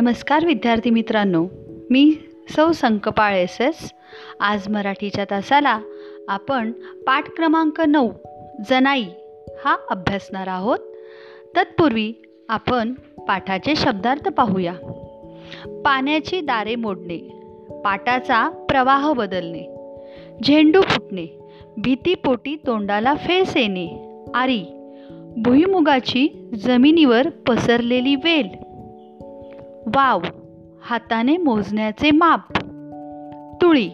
नमस्कार 0.00 0.46
विद्यार्थी 0.46 0.90
मित्रांनो 0.90 1.46
मी 1.90 2.14
सौ 2.56 2.72
संकपाळ 2.72 3.34
एस 3.34 3.60
एस. 3.60 3.92
आज 4.40 4.68
मराठीच्या 4.68 5.24
तासाला 5.24 5.80
आपण 6.28 6.72
पाठ 7.06 7.28
क्रमांक 7.36 7.80
नऊ 7.80 8.10
जनाई 8.70 9.04
हा 9.64 9.76
अभ्यासणार 9.90 10.46
आहोत. 10.46 10.78
तत्पूर्वी 11.56 12.12
आपण 12.48 12.92
पाठाचे 13.28 13.76
शब्दार्थ 13.76 14.28
पाहूया. 14.28 14.72
पाण्याची 15.84 16.40
दारे 16.40 16.74
मोडणे 16.74 17.18
पाटाचा 17.84 18.48
प्रवाह 18.48 19.12
बदलणे 19.12 19.94
झेंडू 20.42 20.80
फुटणे 20.80 21.26
भीतीपोटी 21.76 22.56
तोंडाला 22.66 23.14
फेस 23.14 23.56
येणे 23.56 24.20
आरी 24.34 24.64
भुईमुगाची 25.36 26.50
जमिनीवर 26.64 27.28
पसरलेली 27.28 28.14
वेल 28.14 28.67
वाव 29.94 30.20
हाताने 30.82 31.36
मोजण्याचे 31.36 32.10
माप. 32.10 32.52
तुळी 33.62 33.90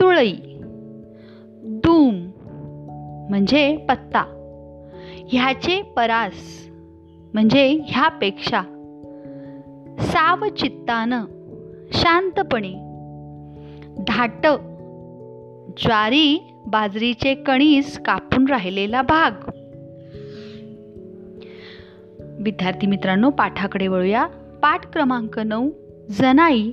तुळई. 0.00 0.36
दूम 1.64 2.30
म्हणजे 3.30 3.76
पत्ता. 3.76 4.24
ह्याचे 5.28 5.82
परास 5.82 6.68
म्हणजे 7.34 7.80
ह्यापेक्षा. 7.86 8.60
सावचित्तानं 10.00 11.24
शांतपणे. 11.92 12.72
धाट 14.06 14.46
ज्वारी 15.76 16.52
बाजरीचे 16.66 17.34
कणीस 17.34 17.98
कापून 17.98 18.44
राहिलेला 18.48 19.02
भाग. 19.02 19.30
विद्यार्थी 22.42 22.86
मित्रांनो 22.86 23.30
पाठाकडे 23.30 23.88
वळूया. 23.88 24.26
पाठ 24.62 24.92
क्रमांक 24.92 25.38
नऊ 25.38 25.70
जनाई. 26.10 26.72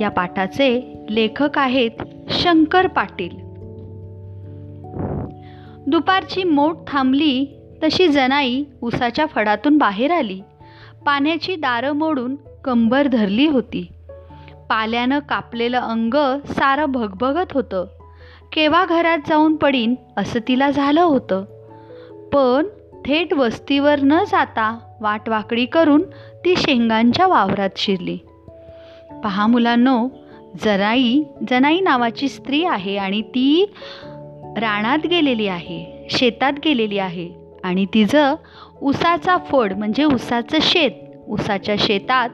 या 0.00 0.08
पाठाचे 0.08 0.98
लेखक 1.10 1.58
आहेत 1.58 1.90
शंकर 2.30 2.86
पाटील. 2.86 3.36
दुपारची 5.86 6.44
मोठ 6.44 6.76
थांबली 6.86 7.60
तशी 7.82 8.08
जनाई 8.08 8.64
उसाच्या 8.82 9.26
फडातून 9.26 9.78
बाहेर 9.78 10.10
आली. 10.10 10.40
पाण्याची 11.06 11.56
दारं 11.56 11.92
मोडून 11.92 12.36
कंबर 12.64 13.06
धरली 13.06 13.46
होती. 13.46 13.88
पाल्यानं 14.68 15.18
कापलेलं 15.18 15.78
अंग 15.78 16.14
सारं 16.46 16.84
भगभगत 16.84 17.52
होतं. 17.52 17.86
केव्हा 18.52 18.84
घरात 18.84 19.18
जाऊन 19.28 19.56
पडीन 19.56 19.94
असं 20.16 20.40
तिला 20.48 20.70
झालं 20.70 21.02
होतं. 21.02 21.44
पण 22.32 22.66
थेट 23.06 23.34
वस्तीवर 23.34 24.00
न 24.02 24.24
जाता 24.24 24.78
वाटवाकडी 25.00 25.66
करून 25.66 26.02
ती 26.44 26.54
शेंगांच्या 26.56 27.26
वावरात 27.26 27.70
शिरली. 27.76 28.18
पहा 29.24 29.46
मुलांनो 29.46 30.08
जनाई 30.64 31.22
जनाई 31.50 31.80
नावाची 31.80 32.28
स्त्री 32.28 32.64
आहे 32.64 32.96
आणि 32.96 33.22
ती 33.22 33.72
रानात 34.56 35.06
गेलेली 35.06 35.46
आहे 35.46 36.06
शेतात 36.10 36.52
गेलेली 36.64 36.98
आहे. 36.98 37.30
आणि 37.64 37.84
तिचं 37.84 38.34
उसाचा 38.82 39.36
फोड 39.36 39.72
म्हणजे 39.72 40.04
उसाचं 40.04 40.58
शेत 40.62 40.90
उसाच्या 41.28 41.74
शेतात 41.78 42.28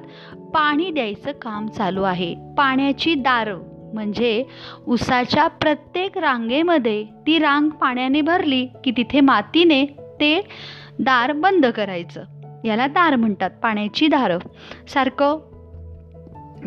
पाणी 0.54 0.90
द्यायचं 0.90 1.32
काम 1.32 1.66
चालू 1.66 2.02
आहे. 2.02 2.34
पाण्याची 2.58 3.14
दारं 3.14 3.58
म्हणजे 3.94 4.44
उसाच्या 4.86 5.46
प्रत्येक 5.46 6.18
रांगेमध्ये 6.18 7.04
ती 7.26 7.38
रांग 7.38 7.68
पाण्याने 7.68 8.20
भरली 8.20 8.66
की 8.84 8.90
तिथे 8.90 9.20
मातीने 9.20 9.84
ते 10.20 10.40
दार 10.98 11.32
बंद 11.32 11.66
करायचं. 11.66 12.24
याला 12.66 12.87
दार 12.87 13.16
म्हणतात 13.16 13.50
पाण्याची 13.62 14.09
दारं. 14.09 14.38
सारखं 14.88 15.38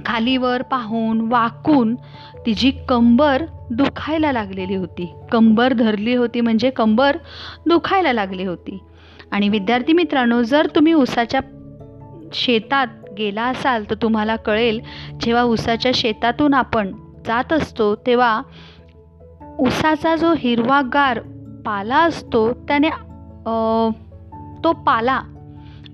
खालीवर 0.06 0.62
पाहून 0.62 1.32
वाकून 1.32 1.96
तिची 2.46 2.72
कंबर 2.72 3.44
दुखायला 3.72 4.32
लागलेली 4.32 4.76
होती. 4.76 5.14
कंबर 5.32 5.74
धरली 5.74 6.16
होती 6.16 6.42
म्हणजे 6.42 6.70
कंबर 6.70 7.18
दुखायला 7.68 8.14
लागली 8.14 8.44
होती. 8.44 8.78
आणि 9.32 9.50
विद्यार्थी 9.50 9.94
मित्रांनो 9.94 10.44
जर 10.44 10.68
तुम्ही 10.76 10.94
उसाच्या 10.94 11.42
शेतात 12.34 12.88
गेला 13.18 13.44
असाल 13.44 13.84
तर 13.90 13.96
तुम्हाला 13.96 14.36
कळेल 14.36 14.81
जेव्हा 15.22 15.44
उसाच्या 15.44 15.92
शेतातून 15.96 16.54
आपण 16.54 16.92
जात 17.26 17.54
असतो 17.54 17.96
तेव्हा 17.96 18.42
उसाचा 19.60 20.16
जो 20.16 20.34
हिरवागार 20.38 21.20
पाला 21.66 21.98
असतो 22.04 22.54
त्याने 22.54 22.90
तो 24.64 24.74
पाला 24.74 25.22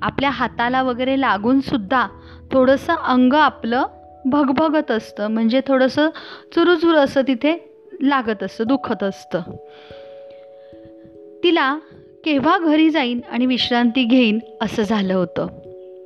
आपल्या 0.06 0.30
हाताला 0.30 0.82
वगैरे 0.84 1.22
लागूनसुद्धा 1.22 2.08
थोडंसं 2.52 2.94
अंग 2.94 3.34
आपलं 3.34 3.84
भगभगत 4.26 4.92
असतं. 4.92 5.28
म्हणजे 5.28 5.62
थोडंसं 5.68 6.10
चुरूचुरू 6.56 6.98
असं 6.98 7.22
तिथे 7.22 7.84
लागत 8.02 8.44
असतं 8.44 8.64
दुखत 8.68 9.04
असतं. 9.04 9.40
तिला 11.44 11.78
केव्हा 12.26 12.58
घरी 12.58 12.90
जाईन 12.90 13.20
आणि 13.30 13.46
विश्रांती 13.46 14.04
घेईन 14.04 14.40
असं 14.62 14.84
झालं 14.84 15.14
होतं. 15.14 15.48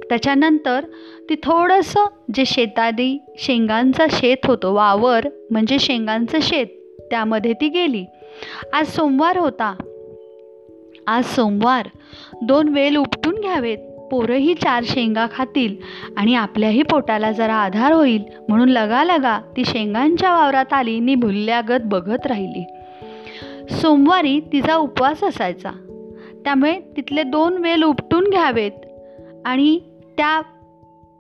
त्याच्यानंतर 0.10 0.86
ती 1.30 1.36
थोडंसं 1.36 2.06
जे 2.34 2.46
शेतादी 2.46 3.18
शेंगांचं 3.38 4.06
शेत 4.12 4.46
होतं 4.46 4.70
वावर 4.70 5.26
म्हणजे 5.52 5.80
शेंगांचं 5.80 6.38
शेत 6.42 6.68
त्यामध्ये 7.10 7.54
ती 7.54 7.70
गेली. 7.70 8.06
आज 8.74 8.88
सोमवार 8.88 9.38
होता. 9.38 9.76
आज 11.08 11.26
सोमवार. 11.26 11.88
दोन 12.42 12.70
वेल 12.70 12.96
उपटून 12.96 13.36
घ्यावेत. 13.36 13.78
पोरंही 14.12 14.54
चार 14.54 14.84
शेंगा 14.86 15.28
खातील 15.34 15.76
आणि 16.18 16.36
आपल्याही 16.36 16.82
पोटाला 16.82 17.32
जरा 17.32 17.56
आधार 17.56 17.92
होईल 17.92 18.24
म्हणून 18.50 18.70
लगा 18.70 19.04
लगा 19.04 19.40
ती 19.58 19.66
शेंगांच्या 19.66 20.34
वावरात 20.34 20.74
आली 20.74 21.00
नि 21.00 21.16
भुलल्यागत 21.16 21.82
बघत 21.84 22.28
राहिली. 22.28 22.64
सोमवारी 23.76 24.40
तिचा 24.40 24.76
उपवास 24.76 25.24
असायचा. 25.24 25.72
त्यामुळे 26.44 26.80
तिथले 26.80 27.24
दोन 27.24 27.58
वेल 27.58 27.84
उपटून 27.84 28.30
घ्यावेत 28.30 28.72
आणि 29.46 29.80
त्या 30.18 30.42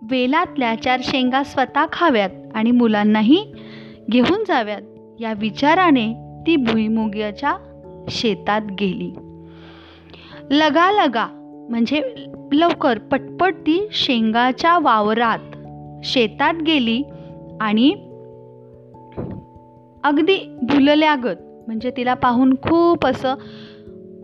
वेलातल्या 0.01 0.75
चार 0.75 0.99
शेंगा 1.03 1.43
स्वतः 1.43 1.85
खाव्यात 1.91 2.29
आणि 2.55 2.71
मुलांनाही 2.71 3.45
घेऊन 4.11 4.43
जाव्यात 4.47 4.81
या 5.19 5.33
विचाराने 5.33 6.13
ती 6.47 6.55
भुईमुगाच्या 6.55 7.53
शेतात 8.09 8.61
गेली. 8.79 9.11
लगा 10.51 10.91
लगा 10.91 11.38
म्हणजे 11.69 12.25
लवकर 12.53 12.97
पटपट 12.97 13.53
ती 13.53 13.87
शेंगाच्या 13.91 14.79
वावरात 14.79 15.55
शेतात 16.03 16.53
गेली 16.53 17.03
आणि 17.61 17.93
अगदी 20.03 20.57
भुलल्यागत 20.61 21.41
म्हणजे 21.67 21.91
तिला 21.97 22.13
पाहून 22.13 22.53
खूप 22.53 23.05
असं 23.05 23.35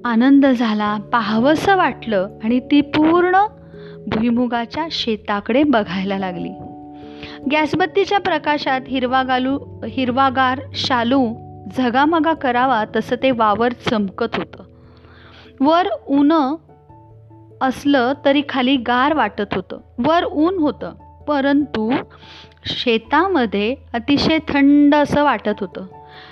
आनंद 0.05 0.45
झाला 0.45 0.97
पाहावंसं 0.97 1.75
वाटलं 1.75 2.27
आणि 2.43 2.59
ती 2.59 2.81
पूर्ण 2.81 3.45
भुईमुगाच्या 4.07 4.87
शेताकडे 4.91 5.63
बघायला 5.63 6.19
लागली. 6.19 6.49
गॅसबत्तीच्या 7.51 8.19
प्रकाशात 8.19 8.81
हिरवा 8.87 9.23
गालू 9.23 9.59
हिरवागार 9.89 10.59
शालू 10.73 11.27
झगामगा 11.77 12.33
करावा 12.33 12.83
तसं 12.95 13.15
ते 13.23 13.31
वावर 13.31 13.71
चमकत 13.89 14.35
होतं. 14.35 14.63
वर 15.61 15.87
ऊन 16.07 16.55
असलं 17.61 18.13
तरी 18.25 18.41
खाली 18.49 18.75
गार 18.75 19.13
वाटत 19.13 19.55
होतं. 19.55 19.77
वर 19.99 20.23
ऊन 20.23 20.55
होतं. 20.57 20.93
परंतु 21.27 21.93
शेतामध्ये 22.65 23.75
अतिशय 23.93 24.37
थंड 24.47 24.95
असं 24.95 25.23
वाटत 25.23 25.51
होतं. 25.59 25.85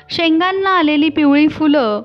शेंगांना 0.09 0.69
आलेली 0.69 1.09
पिवळी 1.09 1.47
फुलं 1.47 2.01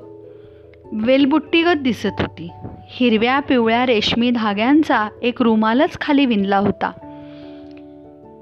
वेलबुट्टीगत 0.93 1.77
दिसत 1.77 2.07
होती. 2.07 2.51
हिरव्या 2.89 3.41
पिवळ्या 3.41 3.87
रेशमी 3.87 4.31
धाग्यांचा 4.31 5.09
एक 5.23 5.43
रुमालच 5.43 6.01
खाली 6.01 6.27
विणला 6.27 6.57
होता. 6.57 6.91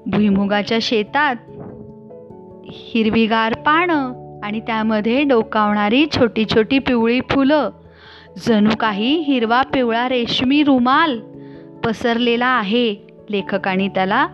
भुईमुगाच्या 0.05 0.77
शेतात 0.81 1.35
हिरवीगार 2.69 3.53
पानं 3.53 4.13
आणि 4.43 4.59
त्यामध्ये 4.59 5.23
डोकावणारी 5.23 6.05
छोटी 6.05 6.45
छोटी 6.45 6.79
पिवळी 6.79 7.19
फुलं 7.29 7.69
जणू 8.45 8.69
काही 8.79 9.17
हिरवा 9.17 9.61
पिवळा 9.61 10.09
रेशमी 10.09 10.63
रुमाल 10.63 11.19
पसरलेला 11.85 12.45
आहे. 12.45 12.95
लेखकाने 13.29 13.87
त्याला 13.87 14.27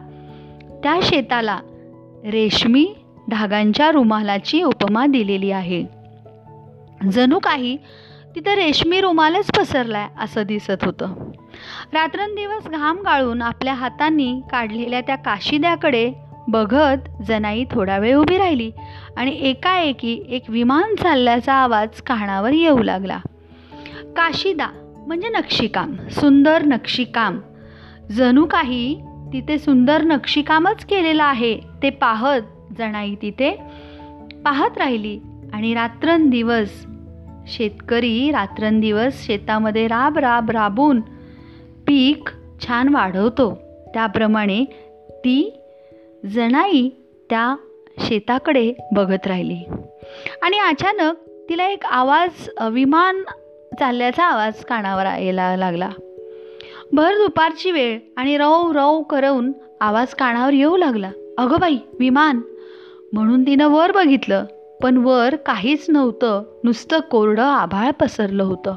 त्या 0.83 1.00
शेताला 1.03 1.59
रेशमी 2.25 2.95
धागांच्या 3.29 3.91
रुमालाची 3.91 4.63
उपमा 4.63 5.05
दिलेली 5.05 5.51
आहे. 5.51 5.85
जणू 7.11 7.39
काही 7.39 7.77
तिथं 8.35 8.51
रेशमी 8.51 9.01
रुमालच 9.01 9.51
पसरलाय 9.51 10.07
असं 10.19 10.44
दिसत 10.44 10.85
होतं. 10.85 11.13
रात्रंदिवस 11.94 12.67
घाम 12.67 12.97
गाळून 12.97 13.41
आपल्या 13.41 13.73
हातांनी 13.73 14.41
काढलेल्या 14.51 15.01
त्या 15.01 15.15
काशिद्याकडे 15.15 16.11
बघत 16.47 17.21
जनाई 17.27 17.65
थोडा 17.71 17.97
वेळ 17.97 18.15
उभी 18.15 18.38
राहिली 18.38 18.71
आणि 19.17 19.31
एकाएकी 19.41 20.25
एक 20.29 20.44
विमान 20.50 20.95
चालल्याचा 20.95 21.53
आवाज 21.53 22.01
कानावर 22.01 22.51
येऊ 22.51 22.83
लागला. 22.83 23.19
काशिदा 24.18 24.68
म्हणजे 25.07 25.30
नक्षीकाम 25.30 25.95
सुंदर 26.12 26.63
नक्षीकाम. 26.63 27.39
जणू 28.12 28.45
काही 28.45 29.01
तिथे 29.33 29.57
सुंदर 29.57 30.01
नक्षीकामच 30.01 30.86
केलेलं 30.86 31.24
आहे 31.24 31.60
ते 31.83 31.89
पाहत 31.89 32.42
जणाई 32.77 33.15
तिथे 33.21 33.51
पाहत 34.45 34.77
राहिली. 34.77 35.19
आणि 35.54 35.74
रात्रंदिवस 35.74 36.86
शेतकरी 37.48 38.31
रात्रंदिवस 38.31 39.25
शेतामध्ये 39.25 39.88
राब 39.88 40.19
राब 40.19 40.51
राबून 40.51 41.01
पीक 41.88 42.30
छान 42.65 42.89
वाढवतो. 42.89 43.60
त्याप्रमाणे 43.94 44.65
ती 45.10 45.60
जणाई 46.25 46.89
त्या 47.30 47.56
शेताकडे 48.00 48.74
बघत 48.92 49.27
राहिली. 49.27 49.63
आणि 50.42 50.60
अचानक 50.60 51.15
तिला 51.50 51.68
एक 51.68 51.86
आवाज 51.86 52.50
विमान 52.71 53.24
चालल्याचा 53.80 54.24
आवाज 54.24 54.66
कानावर 54.66 55.06
यायला 55.06 55.58
लागला. 55.58 55.90
भर 56.92 57.14
दुपारची 57.14 57.72
वेळ 57.72 58.00
आणि 58.18 58.38
रव 58.38 58.72
रव 58.72 59.02
करवून 59.02 59.52
आवाज 59.81 60.08
कानावर 60.08 60.54
येऊ 60.54 60.78
लागला. 60.78 61.12
अगं 61.38 61.60
बाई 61.60 61.78
विमान. 62.00 62.42
म्हणून 63.14 63.48
तिनं 63.48 63.68
वर 63.68 63.92
बघितलं 63.92 64.46
पण 64.84 64.98
वर 64.98 65.36
काहीच 65.36 65.86
नव्हतं. 65.90 66.44
नुसतं 66.64 67.00
कोरडं 67.00 67.44
आभाळ 67.44 67.92
पसरलं 67.92 68.44
होतं. 68.44 68.75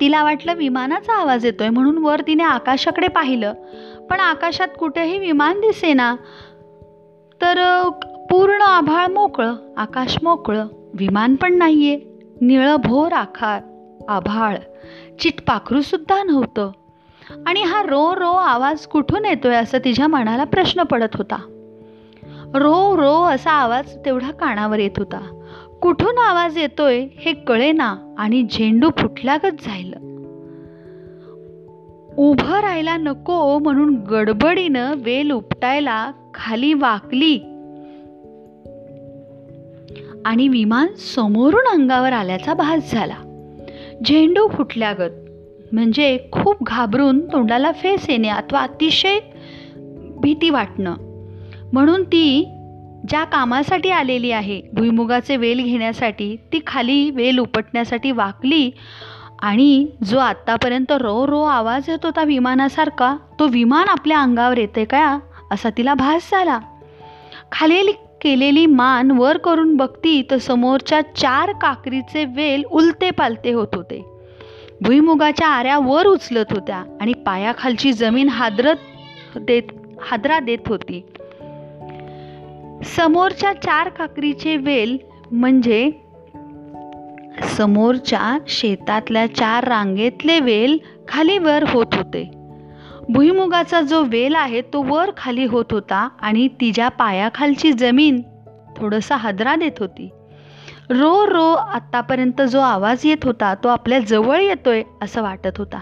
तिला 0.00 0.24
वाटलं 0.24 0.54
विमानाचा 0.54 1.12
आवाज 1.12 1.46
येतोय 1.46 1.68
म्हणून 1.68 1.98
वर 1.98 2.20
तिने 2.20 2.42
आकाशाकडे 2.42 3.08
पाहिलं. 3.08 3.52
पण 4.10 4.20
आकाशात 4.20 4.68
कुठेही 4.78 5.18
विमान 5.18 5.60
दिसेना. 5.60 6.16
तर 7.42 7.88
पूर्ण 8.30 8.62
आभाळ 8.62 9.06
मोकळं 9.06 9.54
आकाश 9.76 10.18
मोकळं 10.22 10.66
विमान 10.94 11.34
पण 11.34 11.54
नाहीये. 11.54 12.09
निळभोर 12.40 13.12
आकार 13.12 13.62
आभाळ 14.08 14.56
चिटपाखरूसुद्धा 15.20 16.22
नव्हतं. 16.22 16.70
आणि 17.46 17.62
हा 17.62 17.82
रो 17.82 18.14
रो 18.14 18.30
आवाज 18.30 18.86
कुठून 18.86 19.24
येतोय 19.24 19.54
असं 19.54 19.78
तिच्या 19.78 20.06
मनाला 20.06 20.44
प्रश्न 20.44 20.82
पडत 20.82 21.16
होता. 21.16 21.36
रो 22.54 22.96
रो 22.96 23.22
असा 23.22 23.50
आवाज 23.50 23.96
तेवढा 24.04 24.30
कानावर 24.30 24.78
येत 24.78 24.98
होता. 24.98 25.36
कुठून 25.82 26.18
आवाज 26.18 26.58
येतोय 26.58 27.08
हे 27.16 27.32
कळेना 27.32 28.14
आणि 28.18 28.46
झेंडू 28.50 28.90
फुटल्यागत 28.98 29.62
झालं 29.62 29.96
उभं 32.18 32.60
राहायला 32.60 32.96
नको 32.96 33.58
म्हणून 33.58 33.94
गडबडीनं 33.94 34.94
वेल 34.96 35.30
उपटायला 35.30 36.10
खाली 36.34 36.72
वाकली 36.72 37.49
आणि 40.26 40.48
विमान 40.48 40.86
समोरून 41.14 41.66
अंगावर 41.66 42.12
आल्याचा 42.12 42.54
भास 42.54 42.92
झाला. 42.92 43.14
झेंडू 44.04 44.48
फुटल्यागत 44.48 45.10
म्हणजे 45.72 46.18
खूप 46.32 46.56
घाबरून 46.62 47.32
तोंडाला 47.32 47.72
फेस 47.72 48.10
येणे 48.10 48.28
अथवा 48.28 48.60
अतिशय 48.60 49.18
भीती 50.20 50.50
वाटणं. 50.50 50.94
म्हणून 51.72 52.02
ती 52.02 52.48
ज्या 53.08 53.24
कामासाठी 53.24 53.90
आलेली 53.90 54.30
आहे 54.30 54.62
भुईमुगाचे 54.72 55.36
वेल 55.36 55.64
घेण्यासाठी 55.64 56.36
ती 56.52 56.58
खाली 56.66 57.10
वेल 57.10 57.38
उपटण्यासाठी 57.38 58.10
वाकली 58.10 58.70
आणि 59.42 59.86
जो 60.04 60.18
आत्तापर्यंत 60.18 60.92
रो 60.92 61.26
रो 61.26 61.42
आवाज 61.42 61.82
येत 61.88 61.98
होता 62.02 62.24
विमानासारखा 62.24 63.16
तो 63.38 63.46
विमान 63.46 63.88
आपल्या 63.88 64.20
अंगावर 64.20 64.58
येते 64.58 64.84
का 64.84 65.18
असा 65.50 65.68
तिला 65.78 65.94
भास 65.94 66.30
झाला. 66.30 66.60
खाली 67.52 67.92
केलेली 68.20 68.66
मान 68.66 69.10
वर 69.10 69.36
करून 69.36 69.76
बघती 69.76 70.22
तर 70.30 70.36
समोरच्या 70.36 71.00
चार 71.00 71.52
काकरीचे 71.52 72.24
वेल 72.24 72.62
उलते 72.64 73.10
पालते 73.10 73.52
होत 73.52 73.68
होते. 73.74 74.04
भुईमुगाच्या 74.80 75.46
आऱ्या 75.46 75.78
वर 75.78 76.06
उचलत 76.06 76.44
होत्या 76.50 76.84
आणि 77.00 77.12
पायाखालची 77.12 77.92
जमीन 77.92 78.28
हादरत 78.28 78.76
देत 79.36 79.62
हादरा 80.02 80.38
देत 80.38 80.58
होती. 80.66 81.04
समोरच्या 82.84 83.52
चार 83.52 83.88
काकरीचे 83.88 84.56
वेल 84.56 84.98
म्हणजे 85.30 85.90
समोरच्या 87.42 88.38
शेतातल्या 88.48 89.34
चार 89.34 89.68
रांगेतले 89.68 90.40
वेल 90.40 90.78
खाली 91.08 91.38
वर 91.38 91.64
होत 91.68 91.86
होते. 91.92 92.39
भुईमुगाचा 93.12 93.80
जो 93.80 94.02
वेल 94.02 94.34
आहे 94.34 94.60
तो 94.60 94.82
वर 94.82 95.10
खाली 95.16 95.44
होत 95.44 95.64
होता 95.70 96.08
आणि 96.20 96.48
तिच्या 96.48 96.88
पायाखालची 96.88 97.72
जमीन 97.72 98.22
थोडंसं 98.76 99.14
हादरा 99.14 99.54
देत 99.54 99.72
होती. 99.78 100.08
रो 100.90 101.26
रो 101.26 101.52
आत्तापर्यंत 101.52 102.42
जो 102.42 102.60
आवाज 102.60 103.00
येत 103.04 103.24
होता 103.24 103.54
तो 103.54 103.68
आपल्या 103.68 103.98
जवळ 103.98 104.40
येतोय 104.40 104.82
असं 105.02 105.22
वाटत 105.22 105.58
होता. 105.58 105.80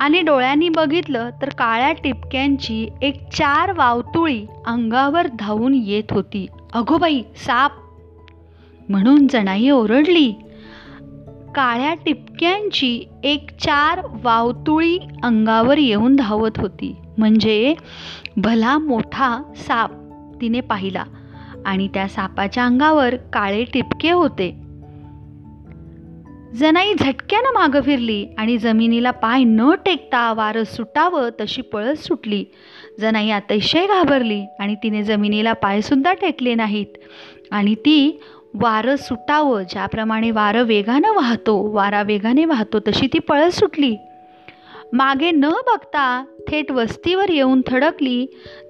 आणि 0.00 0.22
डोळ्यांनी 0.22 0.68
बघितलं 0.68 1.30
तर 1.42 1.48
काळ्या 1.48 1.92
टिपक्यांची 1.92 2.88
एक 3.02 3.28
चार 3.32 3.72
वावतुळी 3.72 4.46
अंगावर 4.66 5.26
धावून 5.38 5.74
येत 5.74 6.12
होती. 6.12 6.46
अगोबाई 6.72 7.22
साप! 7.36 7.72
म्हणून 8.88 9.26
जणाई 9.26 9.70
ओरडली. 9.70 10.32
काळ्या 11.54 11.94
टिप 11.94 12.27
टिपक्यांची 12.38 13.04
एक 13.24 13.50
चार 13.60 14.00
वावतुळी 14.22 14.98
अंगावर 15.22 15.78
येऊन 15.78 16.16
धावत 16.16 16.58
होती. 16.58 16.94
म्हणजे 17.18 17.74
भला 18.36 18.78
मोठा 18.78 19.42
साप 19.56 19.90
तिने 20.40 20.60
पाहिला 20.60 21.04
आणि 21.66 21.88
त्या 21.88 22.08
सापाच्या 22.08 22.64
अंगावर 22.64 23.16
काळे 23.16 23.64
टिपके 23.64 24.10
होते. 24.10 24.50
जनाई 26.54 26.94
झटक्यानं 26.94 27.54
मागं 27.54 27.80
फिरली 27.80 28.26
आणि 28.38 28.58
जमिनीला 28.58 29.10
पाय 29.10 29.42
न 29.44 29.70
टेकता 29.84 30.32
वारं 30.32 30.64
सुटावं 30.64 31.28
तशी 31.40 31.62
पळस 31.62 32.02
सुटली. 32.04 32.44
जनाई 33.00 33.30
अतिशय 33.30 33.86
घाबरली 33.86 34.44
आणि 34.60 34.74
तिने 34.74 35.02
जमिनीला 35.02 35.52
पायसुद्धा 35.52 36.12
टेकले 36.12 36.54
नाहीत 36.54 36.98
आणि 37.50 37.74
ती 37.74 38.20
वारं 38.54 38.96
सुटावं 38.96 39.62
ज्याप्रमाणे 39.62 40.30
वारं 40.30 40.62
वेगानं 40.62 41.14
वाहतो 41.14 41.70
वारा 41.70 42.02
वेगाने 42.02 42.44
वाहतो 42.44 42.78
तशी 42.80 43.06
ती 43.06 43.18
पळत 43.18 43.50
सुटली. 43.50 43.96
मागे 44.92 45.30
न 45.30 45.40
बघता 45.40 46.24
थेट 46.48 46.72
वस्तीवर 46.72 47.30
येऊन 47.30 47.62
थडकली 47.66 48.26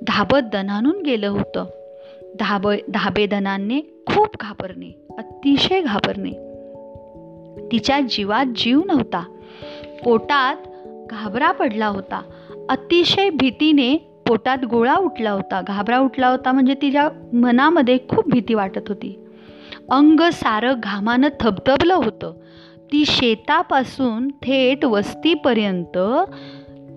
धाबत 0.06 0.38
दणानून 0.52 1.02
गेलं 1.02 1.26
होतं. 1.26 1.64
धाब 2.38 2.68
धाबेदनांनी 2.88 3.82
खूप 4.06 4.28
घाबरणे 4.40 5.06
अतिशय 5.18 5.80
घाबरणे. 5.80 6.30
तिच्या 7.72 8.00
जीवात 8.00 8.46
जीव 8.56 8.80
नव्हता. 8.86 9.20
पोटात 10.04 10.56
घाबरा 11.10 11.50
पडला 11.50 11.86
होता. 11.86 12.22
अतिशय 12.68 13.30
भीतीने 13.30 13.96
पोटात 14.26 14.58
गोळा 14.70 14.94
उठला 14.94 15.30
होता. 15.30 15.60
घाबरा 15.66 15.98
उठला 15.98 16.28
होता 16.28 16.52
म्हणजे 16.52 16.74
तिच्या 16.74 17.08
मनामध्ये 17.32 17.98
खूप 18.08 18.30
भीती 18.30 18.54
वाटत 18.54 18.88
होती. 18.88 19.27
अंग 19.90 20.20
सारं 20.32 20.74
घामानं 20.82 21.28
थबथबलं 21.40 21.94
होतं. 21.94 22.32
ती 22.92 23.04
शेतापासून 23.04 24.28
थेट 24.28 24.84
वस्तीपर्यंत 24.84 25.98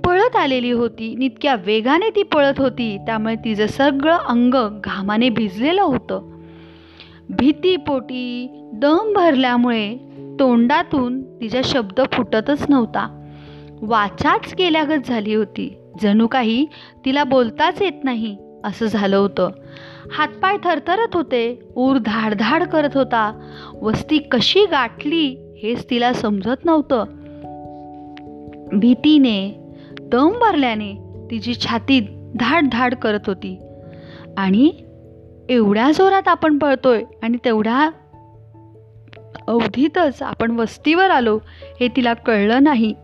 पळत 0.05 0.35
आलेली 0.35 0.71
होती. 0.71 1.15
इतक्या 1.21 1.55
वेगाने 1.55 2.09
ती 2.09 2.23
पळत 2.23 2.53
होती 2.57 2.97
त्यामुळे 2.97 3.35
तिचं 3.35 3.67
सगळं 3.67 4.17
अंग 4.17 4.79
घामाने 4.83 5.29
भिजलेलं 5.29 5.81
होतं. 5.81 6.31
भीतीपोटी 7.29 8.47
दम 8.73 9.13
भरल्यामुळे 9.15 9.97
तोंडातून 10.39 11.41
तिचा 11.41 11.61
शब्द 11.63 12.01
फुटतच 12.11 12.65
नव्हता. 12.69 13.17
वाचाच 13.81 14.53
गेल्यागत 14.57 15.07
झाली 15.07 15.33
होती. 15.33 15.77
जणू 16.01 16.27
काही 16.27 16.65
तिला 17.05 17.23
बोलताच 17.23 17.81
येत 17.81 18.03
नाही 18.03 18.37
असं 18.63 18.85
झालं 18.85 19.17
होतं. 19.17 19.49
हातपाय 20.13 20.57
थरथरत 20.63 21.15
होते. 21.15 21.69
ऊर 21.75 21.97
धाडधाड 21.97 22.63
करत 22.63 22.89
होता. 22.95 23.51
वस्ती 23.81 24.17
कशी 24.17 24.65
गाठली 24.65 25.53
हेच 25.63 25.89
तिला 25.89 26.13
समजत 26.13 26.65
नव्हतं. 26.65 27.03
भीतीने 28.79 29.71
दम 30.01 30.29
भरल्याने 30.29 30.93
तिची 31.31 31.55
छाती 31.55 31.99
धाड 32.39 32.65
धाड 32.71 32.95
करत 32.95 33.19
होती. 33.27 33.59
आणि 34.37 34.71
एवढ्या 35.49 35.91
जोरात 35.91 36.27
आपण 36.27 36.57
पळतोय 36.57 37.03
आणि 37.23 37.37
तेवढ्या 37.45 37.89
अवधीतच 39.47 40.21
आपण 40.21 40.51
वस्तीवर 40.51 41.09
आलो 41.09 41.39
हे 41.79 41.87
तिला 41.87 42.13
कळलं 42.13 42.63
नाही 42.63 42.95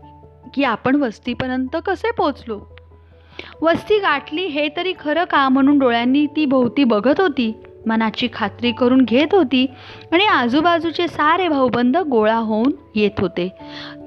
की 0.54 0.64
आपण 0.64 0.94
वस्तीपर्यंत 0.94 1.76
कसे 1.86 2.10
पोचलो. 2.12 2.77
वस्ती 3.62 3.98
गाठली 3.98 4.46
हे 4.46 4.68
तरी 4.76 4.92
खरं 5.00 5.24
का 5.24 5.48
म्हणून 5.48 5.78
डोळ्यांनी 5.78 6.26
ती 6.26 6.46
भोवती 6.46 6.84
बघत 6.84 7.20
होती? 7.20 7.52
मनाची 7.86 8.28
खात्री 8.32 8.72
करून 8.72 9.04
घेत 9.04 9.26
होती 9.32 9.66
आणि 10.12 10.24
आजूबाजूचे 10.24 11.08
सारे 11.08 11.48
भाऊबंद 11.48 11.96
गोळा 11.96 12.36
होऊन 12.36 12.72
येत 12.94 13.20
होते. 13.20 13.48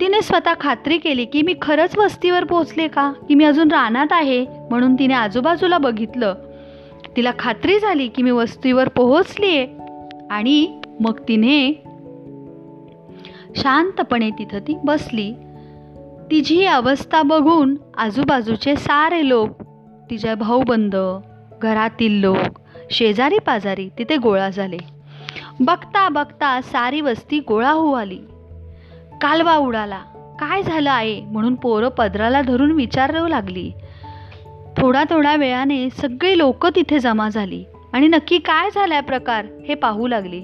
तिने 0.02 0.22
स्वतः 0.22 0.54
खात्री 0.60 0.98
केली 0.98 1.26
की 1.26 1.42
मी 1.42 1.56
खरंच 1.62 1.98
वस्तीवर 1.98 2.44
पोचले 2.44 2.88
का? 2.88 3.12
की 3.12 3.36
मी 3.36 3.44
अजून 3.44 3.72
रानात 3.72 4.08
आहे? 4.12 4.46
म्हणून 4.70 4.96
तिने 4.96 5.14
आजूबाजूला 5.14 5.78
बघितलं. 5.78 6.34
तिला 7.18 7.32
खात्री 7.40 7.80
झाली 7.80 8.08
की 8.08 8.22
मी 8.22 8.32
वस्तीवर 8.32 8.88
पोहोचली 8.88 9.58
आहे 9.58 9.68
आणि 10.32 10.82
मग 11.00 11.20
तिने 11.28 11.84
शांतपणे 13.56 14.30
तिथं 14.30 14.60
ती 14.60 14.78
बसली. 14.84 15.34
तिची 16.32 16.56
ही 16.56 16.66
अवस्था 16.66 17.22
बघून 17.22 17.76
आजूबाजूचे 17.98 18.76
सारे 18.76 19.30
लोक 19.30 19.50
तिच्या 20.10 20.36
भाऊबंद 20.36 20.96
घरातील 21.62 22.20
लोक 22.20 22.60
शेजारी 22.92 23.38
पाजारी 23.38 23.90
तिथे 23.98 24.18
गोळा 24.18 24.50
झाले. 24.50 24.78
बघता 25.60 26.10
बघता 26.10 26.62
सारी 26.62 27.02
वस्ती 27.02 27.40
गोळा 27.40 27.72
होऊ 27.72 27.94
आली. 27.94 28.20
कालवा 29.22 29.56
उडाला. 29.56 29.98
काय 30.40 30.64
झालं 30.64 30.92
आहे? 30.92 31.22
म्हणून 31.22 31.56
पोरं 31.56 31.90
पदराला 31.90 32.42
धरून 32.42 32.72
विचारू 32.72 33.28
लागली. 33.28 33.72
थोडा 34.78 35.04
थोड्या 35.10 35.36
वेळाने 35.36 35.90
सगळी 35.90 36.38
लोक 36.38 36.68
तिथे 36.68 37.00
जमा 37.00 37.30
झाली 37.30 37.64
आणि 37.94 38.08
नक्की 38.08 38.38
काय 38.38 38.70
झालाय 38.70 39.02
प्रकार 39.02 39.46
हे 39.68 39.76
पाहू 39.76 40.08
लागली. 40.08 40.42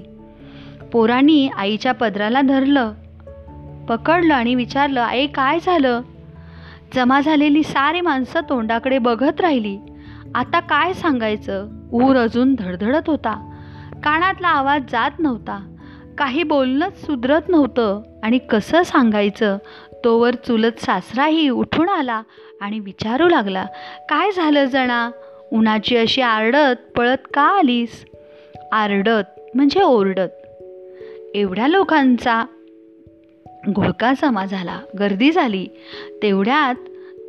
पोरांनी 0.92 1.48
आईच्या 1.48 1.92
पदराला 1.92 2.40
धरलं. 2.40 2.92
पकडलं 3.88 4.34
आणि 4.34 4.54
विचारलं 4.54 5.00
आई 5.00 5.26
काय 5.26 5.58
झालं? 5.66 6.00
जमा 6.94 7.20
झालेली 7.20 7.62
सारी 7.62 8.00
माणसं 8.00 8.40
तोंडाकडे 8.48 8.98
बघत 8.98 9.40
राहिली. 9.40 9.78
आता 10.34 10.60
काय 10.60 10.92
सांगायचं? 10.92 11.68
ऊर 11.92 12.16
अजून 12.16 12.54
धडधडत 12.54 13.02
होता. 13.06 13.54
कानातला 14.04 14.48
आवाज 14.48 14.82
जात 14.92 15.10
नव्हता. 15.18 15.74
काही 16.18 16.42
बोलणंच 16.42 17.06
सुधरत 17.06 17.40
नव्हतं. 17.48 18.02
आणि 18.22 18.38
कसं 18.38 18.82
सांगायचं? 18.82 19.58
तोवर 20.04 20.34
चुलत 20.34 20.80
सासराही 20.80 21.48
उठून 21.48 21.88
आला 21.88 22.22
आणि 22.60 22.80
विचारू 22.80 23.28
लागला 23.28 23.64
काय 24.08 24.30
झालं 24.36 24.64
जणा? 24.64 25.10
उन्हाची 25.52 25.96
अशी 25.96 26.20
आरडत 26.20 26.96
पळत 26.96 27.28
का 27.34 27.42
आलीस? 27.42 28.04
आरडत? 28.72 29.40
म्हणजे 29.54 29.82
ओरडत. 29.82 30.62
एवढ्या 31.34 31.68
लोकांचा? 31.68 32.44
घोळका 33.68 34.12
जमा 34.22 34.44
झाला 34.44 34.80
गर्दी 34.98 35.30
झाली. 35.32 35.66
तेवढ्यात 36.22 36.74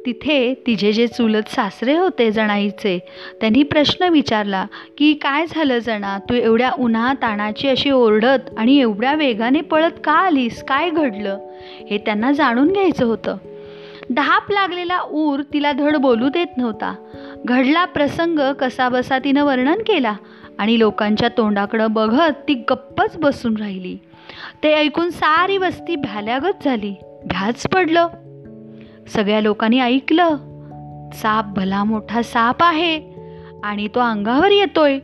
तिथे 0.05 0.53
तिचे 0.67 0.91
जे 0.93 1.07
चुलत 1.07 1.49
सासरे 1.49 1.97
होते 1.97 2.31
जणाईचे 2.31 2.99
त्यांनी 3.41 3.63
प्रश्न 3.63 4.07
विचारला 4.09 4.65
की 4.97 5.13
काय 5.13 5.45
झालं 5.49 5.79
जणा 5.79 6.17
तू 6.17 6.33
एवढ्या 6.33 6.71
उन्हा 6.79 7.13
ताणाची 7.13 7.67
अशी 7.67 7.89
ओरडत 7.89 8.49
आणि 8.57 8.77
एवढ्या 8.77 9.13
वेगाने 9.13 9.61
पळत 9.61 9.91
का 10.03 10.11
आलीस? 10.11 10.63
काय 10.63 10.89
घडलं? 10.89 11.37
हे 11.89 11.97
त्यांना 11.97 12.31
जाणून 12.31 12.71
घ्यायचं 12.71 13.05
होतं. 13.05 13.37
धाप 14.09 14.51
लागलेला 14.51 14.99
ऊर 15.11 15.41
तिला 15.53 15.71
धड 15.71 15.95
बोलू 15.95 16.29
देत 16.29 16.57
नव्हता. 16.57 16.95
घडला 17.45 17.85
प्रसंग 17.85 18.39
कसाबसा 18.59 19.19
तिनं 19.19 19.43
वर्णन 19.43 19.77
केला 19.79 20.13
आणि 20.57 20.79
लोकांच्या 20.79 21.29
तोंडाकडं 21.29 21.91
बघत 21.91 22.31
ती 22.47 22.53
गप्पच 22.53 23.17
बसून 23.17 23.57
राहिली. 23.57 23.97
ते 24.63 24.73
ऐकून 24.73 25.09
सारी 25.09 25.57
वस्ती 25.57 25.95
भ्याल्यागत 25.95 26.65
झाली. 26.65 26.95
भ्याच 27.25 27.67
पडलं. 27.67 28.07
सगळ्या 29.07 29.41
लोकांनी 29.41 29.79
ऐकलं. 29.79 30.35
साप 31.13 31.45
भला 31.45 31.83
मोठा 31.83 32.21
साप 32.21 32.63
आहे 32.63 33.01
आणि 33.63 33.87
तो 33.87 33.99
अंगावर 33.99 34.51
येतोय. 34.51 34.99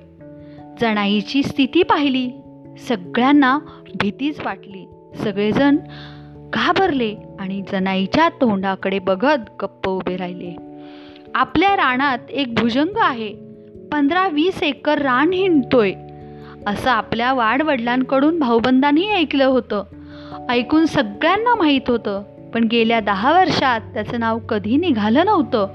जणाईची 0.81 1.43
स्थिती 1.43 1.83
पाहिली. 1.83 2.31
सगळ्यांना 2.77 3.59
भीतीच 4.01 4.39
वाटली. 4.45 4.87
सगळेजण 5.15 5.77
घाबरले 6.53 7.15
आणि 7.39 7.63
जनाईच्या 7.71 8.29
तोंडाकडे 8.29 8.99
बघत 8.99 9.63
गप्प 9.63 9.89
उभे 9.89 10.17
राहिले. 10.17 10.55
आपल्या 11.35 11.75
रानात 11.75 12.19
एक 12.29 12.55
भुजंग 12.55 12.97
आहे. 12.97 13.35
पंधरा 13.91 14.27
वीस 14.27 14.63
एकर 14.63 14.97
रान 14.97 15.33
हिंडतोय. 15.33 15.93
असं 16.67 16.89
आपल्या 16.89 17.33
वाडवडिलांकडून 17.33 18.39
भाऊबंदांनी 18.39 19.09
ऐकलं 19.09 19.45
होतं. 19.45 19.83
ऐकून 20.49 20.85
सगळ्यांना 20.85 21.55
माहीत 21.55 21.81
होतं 21.87 22.23
पण 22.53 22.63
गेल्या 22.63 22.99
दहा 22.99 23.39
वर्षात 23.39 23.81
त्याचं 23.81 24.19
नाव 24.19 24.39
कधी 24.39 24.77
निघालं 24.77 25.25
नव्हतं. 25.25 25.67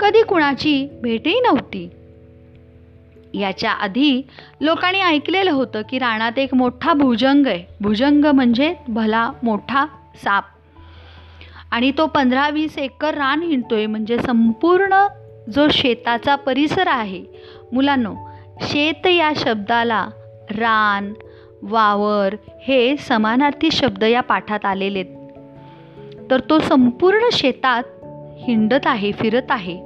कधी 0.00 0.22
कुणाची 0.22 0.88
भेटही 1.02 1.40
नव्हती. 1.40 1.90
याच्या 3.34 3.70
आधी 3.70 4.22
लोकांनी 4.60 5.00
ऐकलेलं 5.00 5.50
होतं 5.50 5.82
की 5.88 5.98
रानात 5.98 6.38
एक 6.38 6.54
मोठा 6.54 6.92
भुजंग 6.92 7.46
आहे. 7.46 7.64
भुजंग 7.80 8.24
म्हणजे 8.24 8.74
भला 8.88 9.30
मोठा 9.42 9.86
साप. 10.24 10.44
आणि 11.70 11.92
तो 11.98 12.06
पंधरा 12.06 12.48
वीस 12.48 12.78
एकर 12.78 13.14
रान 13.14 13.42
हिंडतोय 13.42 13.86
म्हणजे 13.86 14.18
संपूर्ण 14.18 15.06
जो 15.54 15.68
शेताचा 15.70 16.36
परिसर 16.36 16.88
आहे. 16.88 17.24
मुलांनो 17.72 18.14
शेत 18.60 19.06
या 19.06 19.32
शब्दाला 19.36 20.08
रान 20.50 21.12
वावर 21.62 22.34
हे 22.62 22.96
समानार्थी 22.96 23.70
शब्द 23.70 24.04
या 24.04 24.20
पाठात 24.20 24.64
आलेले 24.64 24.98
आहेत 24.98 25.24
तर 26.30 26.40
तो 26.50 26.58
संपूर्ण 26.58 27.28
शेतात 27.32 27.82
हिंडत 28.38 28.86
आहे 28.86 29.12
फिरत 29.12 29.50
आहे. 29.50 29.80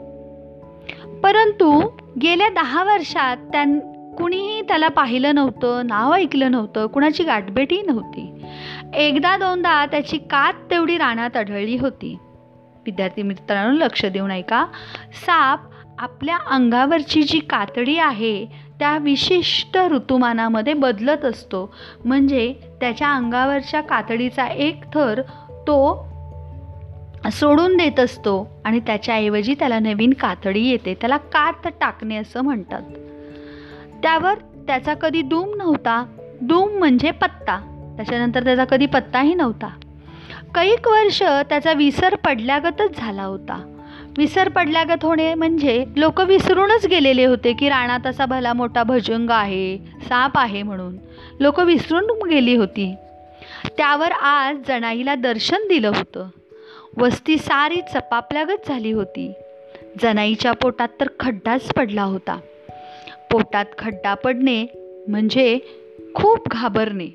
परंतु 1.23 1.91
गेल्या 2.23 2.49
दहा 2.49 2.85
वर्षात 2.85 3.37
त्यां 3.37 3.79
कुणीही 4.17 4.63
त्याला 4.63 4.89
पाहिलं 4.89 5.35
नव्हतं 5.35 5.87
नाव 5.87 6.13
ऐकलं 6.13 6.51
नव्हतं 6.51 6.87
कुणाची 6.87 7.25
गाठभेटही 7.25 7.83
नव्हती. 7.83 8.45
एकदा 8.95 9.37
दोनदा 9.37 9.87
त्याची 9.87 10.19
कात 10.19 10.53
तेवढी 10.71 10.99
रानात 10.99 11.37
आढळली 11.37 11.77
होती. 11.77 12.19
विद्यार्थी 12.87 13.23
मित्रांनो 13.23 13.85
लक्ष 13.85 14.05
देऊन 14.05 14.31
ऐका. 14.31 14.67
साप 15.13 15.61
आपल्या 15.99 16.37
अंगावरची 16.37 17.23
जी 17.23 17.39
कातडी 17.39 17.99
आहे 17.99 18.47
त्या 18.79 18.99
विशिष्ट 18.99 19.79
ऋतुमानामध्ये 19.79 20.75
बदलत 20.75 21.25
असतो. 21.25 21.75
म्हणजे 22.05 22.55
त्याच्या 22.81 23.13
अंगावरच्या 23.13 23.81
कातडीचा 23.81 24.47
एक 24.47 24.85
थर 24.95 25.23
तो 25.51 26.09
सोडून 27.33 27.77
देत 27.77 28.01
असतो 28.01 28.61
आणि 28.65 28.81
त्याच्याऐवजी 28.81 29.55
त्याला 29.55 29.79
नवीन 29.79 30.13
कातडी 30.13 30.69
येते. 30.69 30.95
त्याला 30.95 31.17
कात 31.17 31.69
टाकणे 31.81 32.17
असं 32.17 32.41
म्हणतात. 32.41 32.83
त्यावर 34.03 34.35
त्याचा 34.67 34.95
कधी 34.95 35.23
दूम 35.23 35.55
नव्हता. 35.57 36.05
दूम 36.41 36.71
म्हणजे 36.71 37.11
पत्ता. 37.11 37.57
त्याच्यानंतर 37.97 38.45
त्याचा 38.45 38.65
कधी 38.65 38.87
पत्ताही 38.87 39.35
नव्हता. 39.35 39.69
कैक 40.55 40.89
वर्ष 40.89 41.23
त्याचा 41.23 41.73
विसर 41.73 42.15
पडल्यागतच 42.15 42.99
झाला 42.99 43.23
होता. 43.23 43.75
विसर 44.19 44.49
पडल्यागत 44.49 45.05
होणे 45.05 45.35
म्हणजे 45.35 45.85
लोक 45.97 46.21
विसरूनच 46.21 46.87
गेलेले 46.87 47.25
होते 47.25 47.53
की 47.53 47.69
राणात 47.69 48.07
असा 48.07 48.27
भला 48.27 48.53
मोठा 48.53 48.83
भजंग 48.83 49.31
आहे 49.31 49.79
साप 49.79 50.39
आहे 50.39 50.63
म्हणून. 50.63 50.97
लोक 51.41 51.61
विसरून 51.61 52.29
गेली 52.29 52.57
होती. 52.57 52.95
त्यावर 53.77 54.13
आज 54.13 54.57
जनाईला 54.69 55.15
दर्शन 55.15 55.57
दिलं 55.57 55.89
होतं. 55.89 56.29
वस्ती 56.97 57.39
सारी 57.39 57.81
चपापल्यागत 57.95 58.69
झाली 58.69 58.93
होती. 58.93 59.33
जनाईच्या 60.03 60.53
पोटात 60.53 60.89
तर 61.01 61.09
खड्डाच 61.21 61.73
पडला 61.73 62.03
होता. 62.03 62.41
पोटात 63.33 63.65
खड्डा 63.79 64.15
पडणे 64.15 64.67
म्हणजे 65.09 65.59
खूप 66.15 66.49
घाबरणे. 66.49 67.09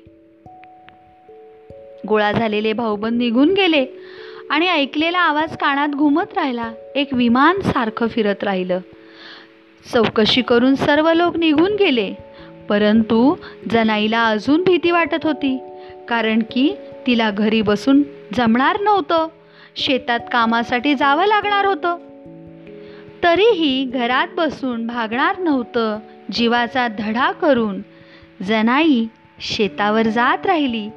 गोळा 2.08 2.32
झालेले 2.32 2.72
भाऊबंद 2.72 3.18
निघून 3.18 3.52
गेले. 3.52 3.86
आणि 4.50 4.68
ऐकलेला 4.68 5.18
आवाज 5.18 5.56
कानात 5.56 5.88
घुमत 5.88 6.34
राहिला. 6.36 6.72
एक 6.94 7.14
विमान 7.14 7.60
सारखं 7.60 8.06
फिरत 8.06 8.44
राहिलं. 8.44 8.78
चौकशी 9.92 10.42
करून 10.42 10.74
सर्व 10.74 11.12
लोक 11.12 11.36
निघून 11.36 11.72
गेले. 11.74 12.14
परंतु 12.68 13.34
जनाईला 13.70 14.24
अजून 14.24 14.62
भीती 14.62 14.90
वाटत 14.90 15.26
होती 15.26 15.58
कारण 16.08 16.38
की 16.50 16.74
तिला 17.06 17.30
घरी 17.30 17.62
बसून 17.62 18.02
जमणार 18.34 18.80
नव्हतं. 18.80 19.28
शेतात 19.76 20.20
कामासाठी 20.32 20.94
जावं 20.94 21.26
लागणार 21.26 21.64
होतं. 21.64 21.96
तरीही 23.22 23.84
घरात 23.84 24.28
बसून 24.36 24.86
भागणार 24.86 25.38
नव्हतं 25.38 25.98
जीवाचा 26.32 26.88
धडा 26.88 27.32
करून. 27.32 27.82
जनाई 28.42 29.06
शेतावर 29.40 30.02
जात 30.02 30.46
राहिली. 30.46 30.88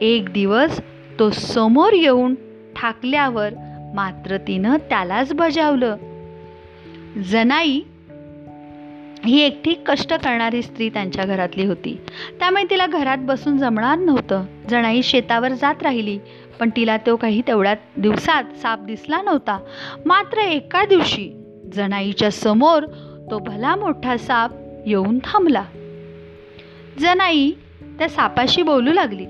एक 0.00 0.32
दिवस 0.32 0.80
तो 1.18 1.30
समोर 1.30 1.92
येऊन 1.92 2.34
थाकल्यावर 2.82 3.52
मात्र 3.94 4.36
तिनं 4.36 4.76
त्यालाच 4.76 5.32
बजावलं. 5.32 5.96
जनाई 7.30 7.80
ही 9.24 9.40
एकटी 9.40 9.74
कष्ट 9.86 10.14
करणारी 10.14 10.62
स्त्री 10.62 10.88
त्यांच्या 10.88 11.24
घरातली 11.24 11.66
होती. 11.66 12.00
त्यामुळे 12.38 12.64
तिला 12.70 12.86
घरात 12.86 13.18
बसून 13.20 13.58
जमणार 13.58 13.98
नव्हतं. 13.98 14.44
जणाई 14.68 15.02
शेतावर 15.02 15.48
जात 15.48 15.82
राहिली 15.82 16.18
पण 16.60 16.70
तिला 16.76 16.96
तो 16.96 17.16
काही 17.16 17.42
तेवढ्या 17.46 17.74
दिवसात 17.96 18.44
साप 18.62 18.80
दिसला 18.80 19.22
नव्हता. 19.22 19.58
मात्र 20.06 20.38
एका 20.38 20.84
दिवशी 20.84 21.30
जनाईच्या 21.74 22.30
समोर 22.30 22.82
तो 23.30 23.38
भला 23.38 23.76
मोठा 23.76 24.16
साप 24.16 24.50
येऊन 24.86 25.18
थांबला. 25.18 25.64
जनाई 26.98 27.50
त्या 27.98 28.08
सापाशी 28.08 28.62
बोलू 28.62 28.92
लागली 28.92 29.24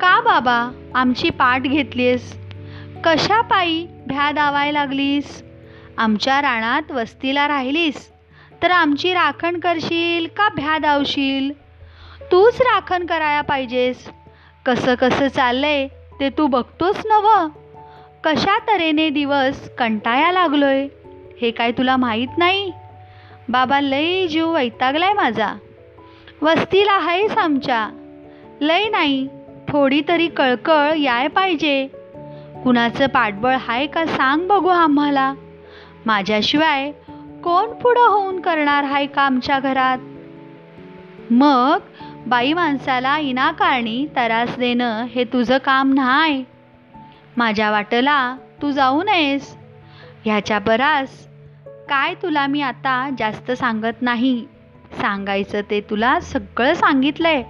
का 0.00 0.20
बाबा 0.20 0.70
आमची 0.94 1.30
पाठ 1.30 1.62
घेतलीस 1.62 2.41
कशा 3.04 3.40
पायी 3.40 3.86
भ्या 4.06 4.32
दावाय 4.32 4.72
लागलीस? 4.72 5.42
आमच्या 5.98 6.42
रानात 6.42 6.92
वस्तीला 6.92 7.48
राहिलीस 7.48 8.10
तर 8.62 8.70
आमची 8.70 9.12
राखण 9.14 9.58
करशील 9.58 10.26
का 10.36 10.48
भ्या 10.48 10.78
दावशील? 10.78 11.52
तूच 12.32 12.60
राखण 12.60 13.06
करायला 13.06 13.40
पाहिजेस. 13.40 14.10
कसं 14.66 14.94
कसं 14.94 15.28
चाललंय 15.28 15.88
ते 16.20 16.28
तू 16.28 16.46
बघतोस 16.46 16.96
नव 17.04 17.48
कशा 18.24 18.58
तऱ्हेने 18.58 19.10
दिवस 19.10 19.70
कंटाया 19.78 20.32
लागलोय 20.32 20.88
हे 21.42 21.50
काय 21.50 21.72
तुला 21.72 21.96
माहीत 21.96 22.38
नाही? 22.38 22.72
बाबा 23.48 23.80
लई 23.80 24.28
जीव 24.28 24.54
वैतागलाय 24.54 25.12
माझा. 25.12 25.54
वस्तीला 26.42 26.92
आहेस 26.92 27.38
आमच्या. 27.38 27.88
लय 28.60 28.88
नाही 28.88 29.28
थोडी 29.68 30.02
तरी 30.08 30.28
कळकळ 30.28 30.92
याय 30.96 31.28
पाहिजे. 31.28 32.01
कुणाचं 32.64 33.06
पाठबळ 33.06 33.56
आहे 33.68 33.86
का 33.86 34.06
सांग 34.06 34.48
बघू 34.48 34.68
आम्हाला. 34.68 35.34
माझ्याशिवाय 36.06 36.92
कोण 37.44 37.72
पुढं 37.72 38.00
होऊन 38.00 38.40
करणार 38.40 38.84
हाय 38.84 39.06
का 39.06 39.22
आमच्या 39.22 39.58
घरात? 39.58 39.98
मग 41.30 41.78
बाई 42.26 42.52
माणसाला 42.52 43.18
इनाकारणी 43.18 44.06
तरास 44.16 44.56
देणं 44.56 45.04
हे 45.04 45.24
तुझं 45.24 45.58
काम 45.58 45.92
नाही 45.92 46.44
माझ्या 47.36 47.70
वाटला 47.70 48.36
तू 48.62 48.70
जाऊ 48.70 49.02
नयेस. 49.02 49.56
ह्याच्या 50.24 50.58
बरास 50.58 51.26
काय 51.88 52.14
तुला 52.14 52.46
मी 52.46 52.62
आता 52.62 53.10
जास्त 53.18 53.50
सांगत 53.50 54.02
नाही. 54.02 54.46
सांगायचं 54.92 55.60
ते 55.70 55.80
तुला 55.80 56.20
सगळं 56.20 56.74
सांगितलंय. 56.74 57.42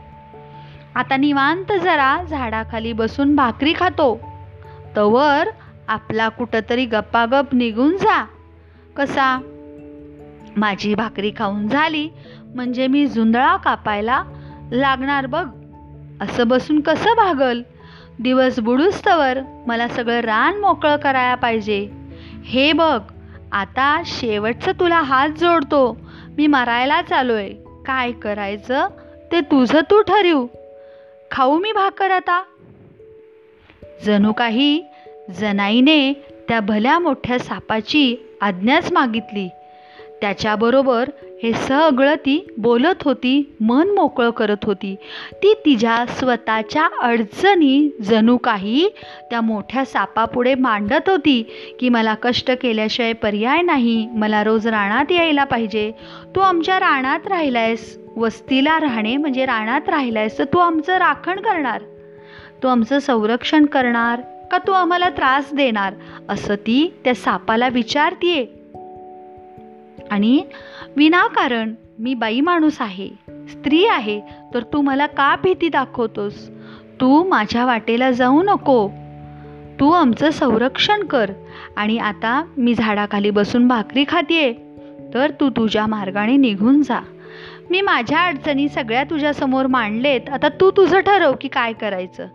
आता 0.95 1.16
निवांत 1.16 1.73
जरा 1.73 2.25
झाडाखाली 2.25 2.92
बसून 2.92 3.37
भाकरी 3.37 3.73
खातो. 3.76 4.32
तवर 4.96 5.49
आपला 5.88 6.28
कुठंतरी 6.28 6.84
गप्पागप 6.84 7.54
निघून 7.54 7.96
जा. 7.96 8.26
कसा? 8.96 9.40
माझी 10.56 10.94
भाकरी 10.94 11.32
खाऊन 11.38 11.68
झाली 11.68 12.08
म्हणजे 12.54 12.87
मी 12.87 13.06
जुंधळा 13.06 13.56
कापायला 13.56 14.25
लागणार 14.72 15.26
बघ. 15.26 15.49
असं 16.20 16.49
बसून 16.49 16.80
कसं 16.80 17.11
भागल? 17.16 17.62
दिवस 18.18 18.61
बुडूस्तवर 18.61 19.38
मला 19.66 19.88
सगळं 19.88 20.20
रान 20.20 20.61
मोकळं 20.61 20.96
करायला 20.96 21.34
पाहिजे. 21.34 21.88
हे 22.44 22.72
बघ 22.72 23.00
आता 23.52 24.02
शेवटचं 24.06 24.72
तुला 24.72 25.00
हात 25.00 25.28
जोडतो. 25.28 25.96
मी 26.38 26.46
मरायलाच 26.46 27.12
आलोय 27.12 27.49
काय 27.87 28.12
करायचं 28.12 28.88
ते 29.32 29.40
तुझं 29.40 29.80
तू 29.80 30.02
ठरवू. 30.02 30.46
खाऊ 31.30 31.58
मी 31.58 31.72
भाकर 31.72 32.11
आता. 32.11 32.42
जणू 34.06 34.32
काही 34.32 34.85
जनाईने 35.40 36.12
त्या 36.49 36.61
भल्या 36.61 36.99
मोठ्या 36.99 37.38
सापाची 37.38 38.16
आज्ञाच 38.40 38.92
मागितली. 38.92 39.49
त्याच्याबरोबर 40.21 41.09
हे 41.42 41.53
सगळं 41.53 42.14
ती 42.14 42.46
बोलत 42.59 43.03
होती 43.05 43.57
मन 43.61 43.90
मोकळं 43.90 44.31
करत 44.31 44.64
होती. 44.64 44.94
ती 45.33 45.55
तिच्या 45.55 46.05
स्वतःच्या 46.07 46.88
अडचणी 47.00 47.90
जणू 48.03 48.37
काही 48.37 48.88
त्या 49.31 49.40
मोठ्या 49.40 49.85
सापापुढे 49.85 50.55
मांडत 50.55 51.09
होती 51.09 51.42
की 51.81 51.88
मला 51.88 52.14
कष्ट 52.14 52.50
केल्याशिवाय 52.50 53.12
पर्याय 53.12 53.62
नाही 53.62 54.09
मला 54.12 54.44
रोज 54.44 54.66
रानात 54.66 55.12
यायला 55.12 55.44
पाहिजे. 55.44 55.92
तू 56.37 56.40
आमच्या 56.40 56.81
रानात 56.81 57.27
राहिलायस 57.27 57.98
वस्तीला 58.16 58.81
राहणे 58.81 59.16
म्हणजे 59.16 59.46
रानात 59.46 59.88
राहिलायस 59.88 60.38
तर 60.38 60.44
तू 60.44 60.59
आमचं 60.59 60.98
राखण 60.98 61.40
करणार. 61.40 61.83
तू 62.62 62.68
आमचं 62.68 62.98
संरक्षण 62.98 63.66
करणार 63.66 64.20
का 64.20 64.59
तू 64.59 64.72
आम्हाला 64.72 65.09
त्रास 65.09 65.53
देणार? 65.55 65.92
असं 66.29 66.55
ती 66.55 66.94
त्या 67.05 67.14
सापाला 67.14 67.68
विचारतीये. 67.68 68.46
आणि 70.11 70.44
विनाकारण 70.96 71.75
मी 71.98 72.14
बाई 72.14 72.40
माणूस 72.40 72.77
आहे 72.81 73.09
स्त्री 73.48 73.87
आहे 73.87 74.20
तर 74.55 74.62
तू 74.62 74.81
मला 74.81 75.07
का 75.07 75.37
भीती 75.37 75.68
दाखवतोस? 75.68 76.51
तू 77.01 77.29
माझ्या 77.29 77.64
वाटेला 77.64 78.11
जाऊ 78.11 78.42
नको. 78.42 78.88
तू 79.81 79.90
आमचं 79.90 80.31
संरक्षण 80.31 81.05
कर. 81.05 81.31
आणि 81.77 81.98
आता 81.98 82.44
मी 82.57 82.75
झाडाखाली 82.75 83.31
बसून 83.31 83.68
भाकरी 83.68 84.05
खातीये. 84.09 84.55
तर 85.14 85.31
तू 85.31 85.51
तुझ्या 85.51 85.87
मार्गाने 85.87 86.37
निघून 86.37 86.83
जा. 86.83 87.01
मी 87.70 87.81
माझ्या 87.81 88.20
अडचणी 88.20 88.68
सगळ्या 88.68 89.05
तुझ्यासमोर 89.05 89.66
मांडलेत. 89.66 90.29
आता 90.33 90.48
तू 90.48 90.70
तुझं 90.70 91.01
ठरव 91.01 91.33
की 91.40 91.48
काय 91.48 91.72
करायचं. 91.72 92.27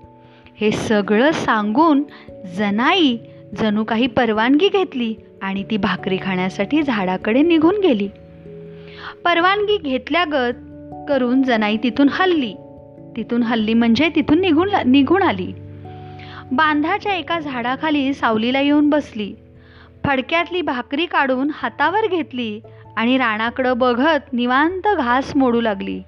हे 0.61 0.71
सगळं 0.71 1.31
सांगून 1.31 2.03
जनाई 2.55 3.17
जणू 3.57 3.83
काही 3.83 4.07
परवानगी 4.07 4.69
घेतली 4.69 5.15
आणि 5.41 5.63
ती 5.63 5.77
भाकरी 5.77 6.17
खाण्यासाठी 6.21 6.83
झाडाकडे 6.83 7.41
निघून 7.41 7.75
गेली. 7.83 8.09
परवानगी 9.25 9.77
घेतल्यागत 9.77 10.53
करून 11.09 11.43
जनाई 11.43 11.77
तिथून 11.77 12.07
हल्ली. 12.11 12.53
तिथून 13.17 13.43
हल्ली 13.43 13.73
म्हणजे 13.73 14.09
तिथून 14.15 14.41
निघून 14.41 14.69
निघून 14.85 15.23
आली. 15.23 15.53
बांधाच्या 16.51 17.13
एका 17.13 17.39
झाडाखाली 17.39 18.13
सावलीला 18.13 18.59
येऊन 18.59 18.89
बसली. 18.89 19.33
फडक्यातली 20.05 20.61
भाकरी 20.61 21.05
काढून 21.05 21.49
हातावर 21.53 22.07
घेतली 22.07 22.59
आणि 22.97 23.17
राणाकडं 23.17 23.77
बघत 23.77 24.33
निवांत 24.33 24.87
घास 24.97 25.35
मोडू 25.35 25.61
लागली. 25.61 26.01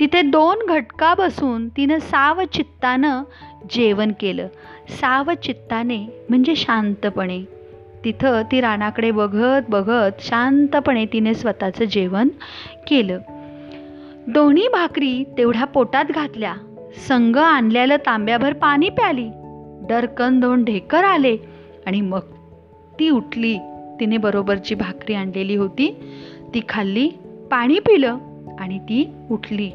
तिथे 0.00 0.22
दोन 0.22 0.56
घटका 0.68 1.14
बसून 1.14 1.68
तिनं 1.68 1.98
साव 1.98 2.42
चित्तानं 2.52 3.22
जेवण 3.70 4.12
केलं. 4.20 4.48
सावचित्ताने 4.88 5.98
म्हणजे 6.28 6.56
शांतपणे. 6.56 7.40
तिथं 8.04 8.42
ती 8.52 8.60
रानाकडे 8.60 9.10
बघत 9.10 9.62
बघत 9.68 10.10
शांतपणे 10.20 11.06
तिने 11.06 11.34
स्वतःचं 11.34 11.84
जेवण 11.84 12.28
केलं. 12.86 13.18
दोन्ही 14.28 14.68
भाकरी 14.68 15.24
तेवढ्या 15.38 15.64
पोटात 15.64 16.04
घातल्या. 16.04 16.54
संग 17.08 17.36
आणलेलं 17.36 17.96
तांब्याभर 17.96 18.52
पाणी 18.52 18.88
प्याली. 18.88 19.28
डरकन 19.88 20.40
दोन 20.40 20.64
ढेकर 20.64 21.04
आले 21.04 21.36
आणि 21.86 22.00
मग 22.00 22.20
ती 22.98 23.08
उठली. 23.08 23.58
तिने 24.00 24.16
बरोबरची 24.16 24.74
भाकरी 24.74 25.14
आणलेली 25.14 25.56
होती. 25.56 25.96
ती 26.54 26.60
खाल्ली 26.68 27.08
पाणी 27.50 27.78
पिलं 27.78 28.16
आणि 28.58 28.78
ती 28.78 29.12
उठली. 29.30 29.70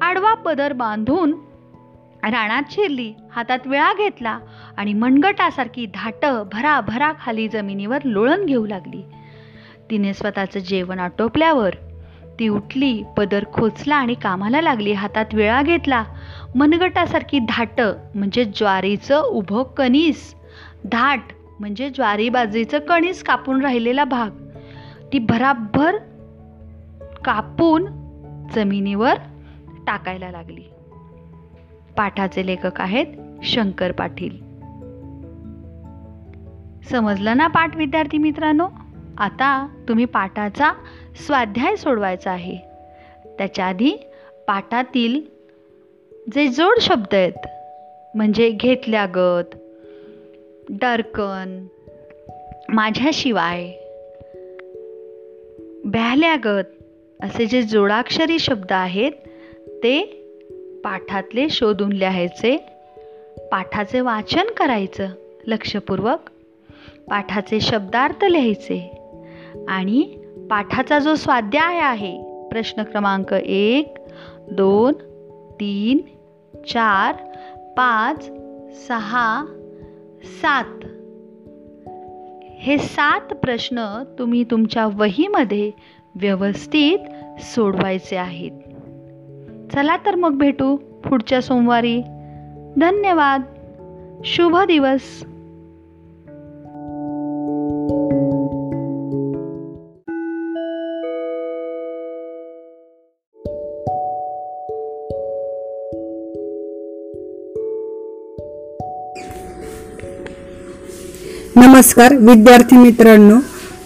आडवा 0.00 0.34
पदर 0.34 0.72
बांधून 0.72 1.34
रानात 2.22 2.62
शिरली 2.70 3.14
हातात 3.32 3.58
विळा 3.66 3.92
घेतला 3.92 4.38
आणि 4.76 4.92
मनगटासारखी 4.94 5.86
धाट 5.86 6.26
भरा 6.52 6.80
भरा 6.80 7.12
खाली 7.24 7.48
जमिनीवर 7.48 7.98
लोळण 8.04 8.44
घेऊ 8.46 8.66
लागली. 8.66 9.02
तिने 9.90 10.14
स्वतःचं 10.14 10.60
जेवण 10.60 10.98
आटोपल्यावर 10.98 11.74
ती 12.38 12.48
उठली 12.48 13.02
पदर 13.16 13.44
खोचला 13.52 13.96
आणि 13.96 14.14
कामाला 14.14 14.60
लागली 14.60 14.92
हातात 14.92 15.24
विळा 15.32 15.62
घेतला. 15.62 16.04
मनगटासारखी 16.54 17.38
धाट 17.38 17.80
म्हणजे 18.14 18.44
ज्वारीचं 18.44 19.22
उभं 19.22 19.62
कणीस 19.62 20.34
धाट 20.84 21.20
म्हणजे 21.60 21.90
ज्वारी 21.90 22.28
बाजरीचं 22.28 22.78
कणीस 22.78 23.22
कापून 23.22 23.62
राहिलेला 23.62 24.04
भाग. 24.04 24.30
ती 25.12 25.18
भराभर 25.18 25.96
कापून 27.24 27.86
जमिनीवर 28.54 29.14
टाकायला 29.86 30.30
लागली. 30.30 30.69
पाठाचे 32.00 32.46
लेखक 32.46 32.80
आहेत 32.80 33.06
शंकर 33.42 33.92
पाटील. 33.92 34.36
समजलं 36.90 37.36
ना 37.36 37.46
पाठ 37.46 37.76
विद्यार्थी 37.76 38.18
मित्रांनो? 38.18 38.66
आता 39.18 39.68
तुम्ही 39.88 40.04
पाठाचा 40.04 40.72
स्वाध्याय 41.26 41.76
सोडवायचा 41.76 42.30
आहे. 42.30 42.56
त्याच्या 43.38 43.66
आधी 43.66 43.96
पाठातील 44.46 45.20
जे 46.34 46.48
जोड 46.48 46.80
शब्द 46.80 47.14
आहेत 47.14 47.46
म्हणजे 48.14 48.50
घेतल्यागत 48.50 49.54
डरकन 50.70 51.66
माझ्याशिवाय 52.68 53.72
भ्याल्यागत 55.84 56.64
असे 57.22 57.46
जे 57.46 57.62
जोडाक्षरी 57.62 58.38
शब्द 58.38 58.72
आहेत 58.72 59.12
ते 59.68 60.19
पाठातले 60.84 61.48
शोधून 61.50 61.92
लिहायचे. 61.92 62.56
पाठाचे 63.50 64.00
वाचन 64.00 64.44
करायचं 64.56 65.08
लक्षपूर्वक. 65.46 66.30
पाठाचे 67.10 67.60
शब्दार्थ 67.60 68.24
लिहायचे. 68.24 69.02
आणि 69.68 70.02
पाठाचा 70.50 70.98
जो 70.98 71.14
स्वाध्याय 71.14 71.78
आहे 71.78 72.22
प्रश्न 72.48 72.82
क्रमांक 72.82 73.32
एक 73.32 73.94
दोन 74.52 74.92
तीन 75.60 75.98
चार 76.56 77.16
पाच 77.76 78.24
सहा 78.88 79.44
सात. 80.22 80.84
हे 82.58 82.78
सात 82.78 83.20
प्रश्न 83.20 84.02
तुम्ही 84.18 84.44
तुमच्या 84.44 84.86
वहीमध्ये 84.86 85.70
व्यवस्थित 86.14 86.98
सोडवायचे 87.40 88.16
आहेत. 88.16 88.69
चला 89.74 89.96
तर 89.96 90.14
मग 90.14 90.30
भेटू 90.30 90.76
पुढच्या 90.76 91.42
सोमवारी. 91.42 92.00
धन्यवाद. 92.76 93.42
शुभ 94.24 94.56
दिवस. 94.56 95.00
नमस्कार 111.56 112.14
विद्यार्थी 112.14 112.76
मित्रांनो. 112.76 113.36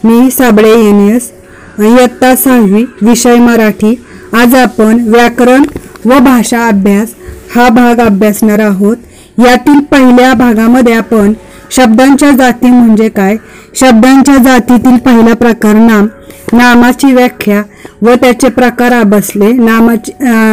मी 0.05 0.31
साबळे 0.31 0.88
एनियस 0.88 1.33
इयत्ता 1.79 2.37
सहावी 2.37 2.85
विषय 2.85 3.37
मराठी 3.37 4.05
आज 4.35 4.55
आपण 4.55 4.99
व्याकरण 5.09 5.64
व 6.05 6.18
भाषा 6.25 6.66
अभ्यास 6.68 7.14
हा 7.55 7.68
भाग 7.68 8.01
अभ्यासणार 8.01 8.59
आहोत. 8.59 8.97
यातील 9.38 9.79
पहिल्या 9.90 10.33
भागामध्ये 10.35 10.92
आपण 10.94 11.33
शब्दांच्या 11.70 12.31
जाती 12.31 12.70
म्हणजे 12.70 13.09
काय 13.09 13.37
शब्दांच्या 13.81 14.37
जातीतील 14.37 14.97
पहिला 15.07 15.35
प्रकार 15.35 15.77
नाम 15.77 16.07
नामाची 16.53 17.12
व्याख्या 17.12 17.62
व 18.03 18.14
त्याचे 18.14 18.49
प्रकार 18.49 18.92
अभ्यासले 18.92 19.53
नामाचे 19.53 20.12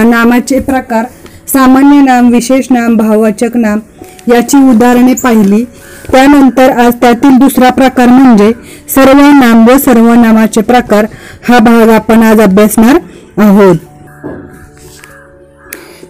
नामाचे 0.10 0.60
प्रकार 0.60 1.06
सामान्य 1.54 2.02
नाम 2.02 2.30
विशेष 2.32 2.68
नाम 2.72 2.96
भाववाचक 2.98 3.58
नाम 3.58 3.80
याची 4.28 4.58
उदाहरणे 4.70 5.14
पाहिली. 5.14 5.64
त्यानंतर 6.12 6.72
आज 6.80 6.96
त्यातील 7.02 7.38
दुसरा 7.40 7.70
प्रकार 7.72 8.08
म्हणजे 8.08 8.52
सर्वनाम 8.96 9.68
व 9.68 9.78
सर्वनामाचे 9.78 10.62
प्रकार. 10.62 11.06
हा 11.48 11.60
भाग 11.60 11.90
आपण 11.90 12.24
आज 12.24 12.42
अभ्यासणार 12.42 12.98
आहोत. 13.42 13.76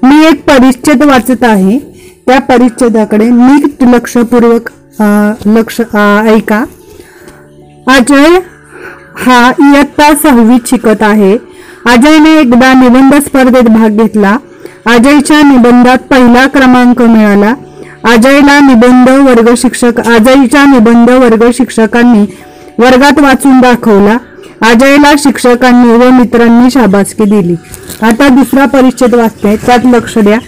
मी 0.03 0.25
एक 0.27 0.43
परिच्छेद 0.49 1.03
वाचत 1.03 1.43
आहे. 1.43 1.77
त्या 2.27 2.39
परिच्छेदाकडे 2.41 3.29
नीट 3.29 3.83
लक्षपूर्वक 3.83 4.69
लक्ष 5.47 5.79
ऐका. 6.27 6.63
अजय 7.87 8.39
हा 9.17 9.51
इयत्ता 9.59 10.13
सहावीत 10.23 10.67
शिकत 10.67 11.01
आहे. 11.01 11.37
अजयने 11.85 12.39
एकदा 12.39 12.73
निबंध 12.81 13.13
स्पर्धेत 13.21 13.69
भाग 13.69 13.97
घेतला. 13.97 14.37
अजयच्या 14.85 15.41
निबंधात 15.41 15.97
पहिला 16.09 16.45
क्रमांक 16.47 17.01
मिळाला. 17.01 17.53
अजयला 18.03 18.59
निबंध 18.59 19.09
वर्ग 19.09 19.53
शिक्षक 19.57 19.99
अजयच्या 19.99 20.65
निबंध 20.65 21.09
वर्ग 21.09 21.49
शिक्षकांनी 21.53 22.25
वर्गात 22.79 23.19
वाचून 23.19 23.59
दाखवला. 23.61 24.17
अजयला 24.61 25.13
शिक्षकांनी 25.17 25.91
व 25.91 26.09
मित्रांनी 26.09 26.69
शाबासकी 26.69 27.23
दिली. 27.23 27.55
आता 28.01 28.27
दुसरा 28.29 28.65
परिच्छेद 28.65 29.15
वाचते 29.15 29.55
त्यात 29.55 29.79
लक्ष 29.85 30.17
द्या. 30.17 30.39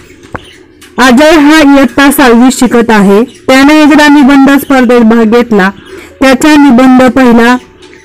अजय 0.98 1.32
हा 1.32 1.80
इयत्ता 1.80 2.12
सहावी 2.12 2.50
शिकत 2.52 2.90
आहे. 2.90 3.24
त्याने 3.24 3.82
एकदा 3.82 4.08
निबंध 4.08 4.50
स्पर्धेत 4.60 5.02
भाग 5.02 5.24
घेतला. 5.24 5.70
त्याचा 6.22 6.56
निबंध 6.56 7.04
पहिला 7.12 7.56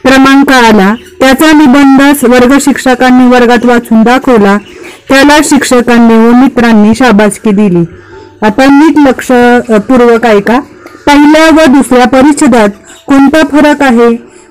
क्रमांक 0.04 0.52
आला. 0.52 0.94
त्याचा 1.20 1.52
निबंध 1.52 2.02
वर्ग 2.22 2.56
शिक्षकांनी 2.60 3.28
वर्गात 3.28 3.64
वाचून 3.64 4.02
दाखवला. 4.02 4.56
त्याला 5.08 5.38
शिक्षकांनी 5.44 6.14
व 6.14 6.32
मित्रांनी 6.32 6.94
शाबासकी 6.94 7.50
दिली. 7.50 7.84
आपण 8.42 8.74
नीट 8.78 8.98
लक्ष 8.98 9.28
पूर्वक 9.88 10.26
ऐका. 10.26 10.58
पहिल्या 11.06 11.48
व 11.56 11.64
दुसऱ्या 11.72 12.06
परिच्छेदात 12.08 12.68
कोणता 13.06 13.42
फरक 13.52 13.82
आहे? 13.82 14.08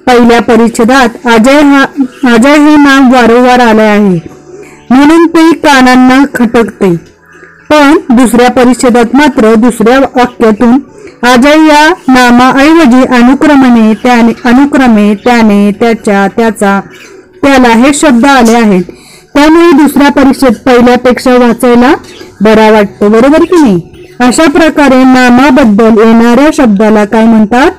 पहिल्या 0.07 0.41
परिच्छेदात 0.41 1.27
अजय 1.27 1.59
हा 1.61 1.83
अजय 2.33 2.57
हे 2.57 2.75
नाव 2.77 3.13
वारंवार 3.13 3.59
आले 3.59 3.81
आहे. 3.81 4.19
म्हणून 4.89 5.25
ते 5.27 5.51
कानांना 5.53 6.23
खटकते. 6.35 6.95
पण 7.69 7.97
दुसऱ्या 8.09 8.49
परिच्छेदात 8.51 9.15
मात्र 9.15 9.53
दुसऱ्या 9.55 9.99
वाक्यातून 9.99 10.77
अजय 11.23 11.65
या 11.67 11.87
नामाऐवजी 12.07 13.03
अनुक्रमणे 13.15 13.93
त्याने 13.93 14.33
अनुक्रमे 14.45 15.13
त्याने 15.15 15.71
त्याच्या 15.71 16.27
त्याचा 16.27 16.79
त्याला 17.43 17.69
हे 17.69 17.93
शब्द 17.93 18.25
आले 18.25 18.55
आहेत. 18.55 18.83
त्यामुळे 19.37 19.71
दुसऱ्या 19.71 20.11
परीक्षेत 20.11 20.51
पहिल्यापेक्षा 20.65 21.37
वाचायला 21.37 21.93
बरा 22.41 22.71
वाटतो 22.71 23.09
बरोबर 23.09 23.43
की 23.43 23.61
नाही? 23.61 23.81
अशा 24.19 24.45
प्रकारे 24.45 25.03
नामाबद्दल 25.03 25.97
येणाऱ्या 25.97 26.49
शब्दाला 26.53 27.05
काय 27.05 27.25
म्हणतात? 27.25 27.71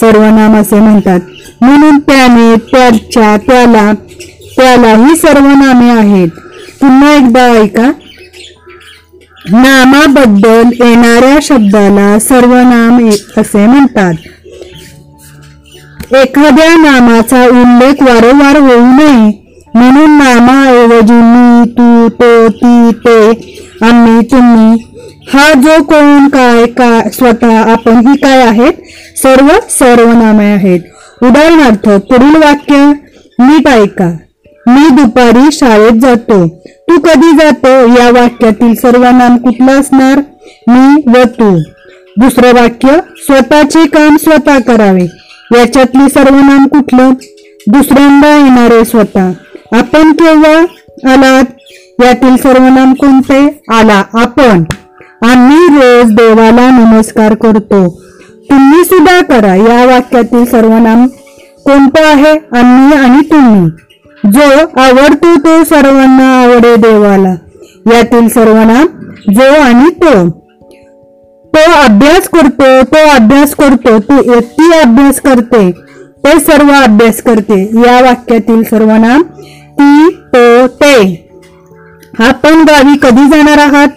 सर्वनाम 0.00 0.56
असे 0.56 0.80
म्हणतात. 0.80 1.20
म्हणून 1.60 1.98
त्याने 1.98 2.56
त्याच्या 2.56 3.36
त्याला 3.36 3.92
त्याला 4.56 5.06
ही 5.06 5.16
सर्वनामे 5.16 5.90
आहेत. 5.90 6.28
पुन्हा 6.80 7.12
एकदा 7.14 7.44
ऐका. 7.44 7.90
नामाबद्दल 9.50 10.84
येणाऱ्या 10.84 11.38
शब्दाला 11.42 12.18
सर्वनाम 12.18 13.08
असे 13.36 13.66
म्हणतात. 13.66 14.14
एखाद्या 16.14 16.76
नामाचा 16.76 17.44
उल्लेख 17.44 18.02
वारंवार 18.02 18.56
होऊ 18.56 18.86
नये 18.86 19.45
म्हणून 19.76 20.10
नामाऐवजी 20.10 21.12
मी 21.12 21.70
तू 21.70 22.08
तो 22.08 22.48
ती 22.48 22.90
ते 22.92 23.30
आम्ही 23.82 24.26
तुम्ही 24.26 24.84
हा 25.32 25.52
जो 25.54 25.82
कोण 25.82 26.28
काय 26.28 26.66
काय 26.66 27.10
स्वतः 27.10 27.72
आपण 27.72 28.06
ही 28.06 28.16
काय 28.16 28.42
आहेत? 28.42 28.72
सर्व 29.22 29.48
सर्वनामे 29.70 30.44
आहेत. 30.44 30.80
उदाहरणार्थ 31.22 31.88
पुढील 31.88 32.36
वाक्य 32.36 32.92
नीट 33.38 33.68
ऐका. 33.68 34.16
मी 34.66 34.88
दुपारी 34.88 35.48
शाळेत 35.52 36.00
जातो. 36.00 36.46
तू 36.88 36.98
कधी 36.98 37.32
जातो? 37.32 37.98
या 37.98 38.10
वाक्यातील 38.10 38.74
सर्वनाम 38.74 39.36
कुठलं 39.36 39.80
असणार? 39.80 40.18
मी 40.68 41.02
व 41.06 41.24
तू. 41.24 41.56
दुसरं 42.16 42.52
वाक्य 42.52 42.88
स्वतःचे 43.16 43.86
काम 43.86 44.16
स्वतः 44.16 44.58
करावे. 44.58 45.06
याच्यातली 45.58 46.08
सर्वनाम 46.08 46.66
कुठलं? 46.66 47.12
दुसऱ्यांदा 47.66 48.36
येणारे 48.36 48.84
स्वतः. 48.84 49.30
आपण 49.76 50.12
केव्हा 50.12 50.58
आलात? 51.12 51.44
यातील 52.04 52.36
सर्वनाम 52.36 52.94
कोणते? 52.94 53.62
आला 53.68 54.02
आपण. 54.14 54.64
आम्ही 55.24 55.76
रोज 55.76 56.12
देवाला 56.12 56.70
नमस्कार 56.70 57.34
करतो. 57.34 58.02
तुम्ही 58.50 58.84
सुद्धा 58.84 59.20
करा. 59.22 59.54
या 59.54 59.84
वाक्यातील 59.86 60.44
सर्वनाम 60.44 61.06
कोणतं 61.64 62.04
आहे? 62.04 62.32
आम्ही 62.32 62.96
आणि 62.98 63.26
तुम्ही. 63.26 63.70
जो 64.32 64.80
आवडतो 64.80 65.36
तो 65.36 65.64
सर्वांना 65.64 66.42
आवडे 66.42 66.76
देवाला. 66.76 67.34
यातील 67.92 68.28
सर्वनाम 68.28 68.86
जो 69.34 69.60
आणि 69.62 69.90
तो. 69.90 70.28
तो 71.44 71.70
अभ्यास 71.84 72.28
करतो 72.28 72.82
तो 72.82 73.08
अभ्यास 73.10 73.54
करतो 73.54 73.98
तू 73.98 74.32
एकटी 74.32 74.72
अभ्यास 74.72 75.20
करते 75.20 75.70
ते 76.24 76.40
सर्व 76.40 76.68
अभ्यास 76.72 77.22
करते. 77.22 77.70
या 77.86 78.02
वाक्यातील 78.02 78.62
सर्वनाम 78.62 79.22
ती 79.78 80.08
तो 80.34 80.66
ते 80.66 80.94
आपण 82.24 82.62
गावी 82.62 82.96
कधी 83.02 83.26
जाणार 83.26 83.58
आहात? 83.58 83.88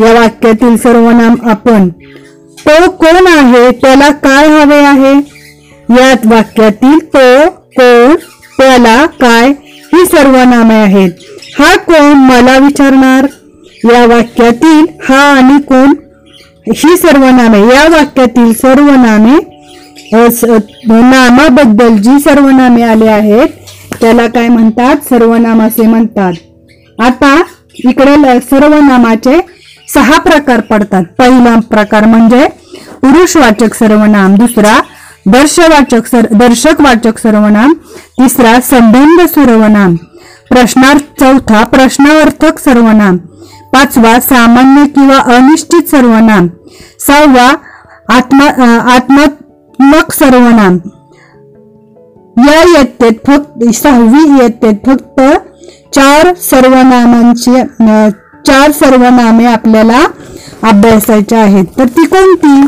या 0.00 0.12
वाक्यातील 0.12 0.76
सर्वनाम 0.76 1.34
आपण. 1.50 1.88
तो 2.58 2.90
कोण 2.90 3.26
आहे? 3.26 3.70
त्याला 3.70 4.10
काय 4.10 4.46
हवे 4.48 4.78
आहे? 4.84 5.12
यात 5.98 6.26
वाक्यातील 6.26 6.98
तो 6.98 7.48
कोण? 7.50 8.14
त्याला 8.58 9.06
काय? 9.06 9.48
ही 9.94 10.04
सर्वनामे 10.06 10.74
आहेत. 10.74 11.10
हा 11.58 11.76
कोण 11.76 12.12
मला 12.30 12.58
विचारणार? 12.58 13.26
या 13.92 14.04
वाक्यातील 14.06 14.84
हा 15.08 15.20
आणि 15.32 15.60
कोण? 15.62 15.94
ही 16.76 16.96
सर्वनामे 16.96 17.60
या 17.74 17.88
वाक्यातील 17.88 18.52
सर्वनामे 18.52 19.38
नामाबद्दल 20.86 21.96
जी 21.96 22.18
सर्वनामे 22.18 22.82
आले 22.82 23.08
आहेत 23.08 23.48
त्याला 24.04 24.26
काय 24.26 24.48
म्हणतात? 24.48 24.96
सर्वनाम 24.96 25.62
असे 25.62 25.86
म्हणतात. 25.86 26.32
आता 27.00 27.42
इकडे 27.74 28.40
सर्वनामाचे 28.40 29.40
सहा 29.94 30.20
प्रकार 30.20 30.60
पडतात. 30.60 31.04
पहिला 31.18 31.60
प्रकार 31.60 32.04
म्हणजे 32.04 32.48
पुरुषवाचक 33.02 33.74
सर्वनाम 33.74 34.34
दुसरा 34.34 34.82
दर्शवाचक 35.26 36.06
सर 36.06 36.26
दर्शकवाचक 36.32 37.18
सर्वनाम 37.18 37.72
तिसरा 38.20 38.60
संबंध 38.60 39.20
सर्वनाम. 39.26 39.94
प्रश्नार्थ 40.50 41.20
चौथा 41.20 41.64
प्रश्नार्थक 41.64 42.58
सर्वनाम. 42.58 43.16
पाचवा 43.74 44.20
सामान्य 44.20 44.86
किंवा 44.86 45.18
अनिश्चित 45.34 45.82
सर्वनाम. 45.90 46.48
सहावा 47.06 47.54
आत्मा 48.16 48.46
आत्मात्मक 48.94 50.12
सर्वनाम. 50.12 50.78
या 52.38 52.62
इयत्तेत 52.62 53.12
फक्त 53.26 53.70
सहावी 53.74 54.38
इयत्तेत 54.38 54.74
फक्त 54.86 55.20
चार 55.94 56.34
सर्वनामांची 56.34 57.62
चार 58.46 58.70
सर्वनामे 58.70 59.44
आपल्याला 59.44 60.06
अभ्यासायचे 60.62 61.36
आहेत. 61.36 61.64
तर 61.78 61.84
ती 61.84 62.04
कोणती? 62.06 62.64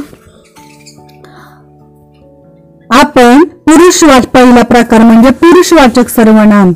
आपण 2.91 3.45
पुरुषवाच 3.45 4.27
पहिला 4.27 4.63
प्रकार 4.63 5.01
म्हणजे 5.01 5.31
पुरुषवाचक 5.31 6.09
सर्वनाम. 6.09 6.73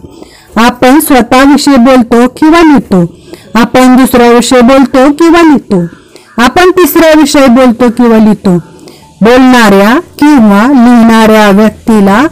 आपण 0.56 1.00
स्वतःविषयी 1.00 1.76
बोलतो 1.76 2.28
किंवा 2.28 2.60
लिहितो. 2.60 3.14
आपण 3.54 3.96
दुसऱ्या 3.96 4.30
विषयी 4.30 4.60
बोलतो 4.60 5.12
किंवा 5.12 5.42
लिहितो. 5.42 5.84
आपण 6.42 6.70
तिसऱ्या 6.70 7.12
विषयी 7.20 7.46
बोलतो 7.46 7.90
किंवा 7.90 8.18
लिहितो. 8.18 8.56
बोलणाऱ्या 9.22 10.00
किंवा 10.18 10.66
लिहिणाऱ्या 10.66 11.50
व्यक्तीला 11.50 12.26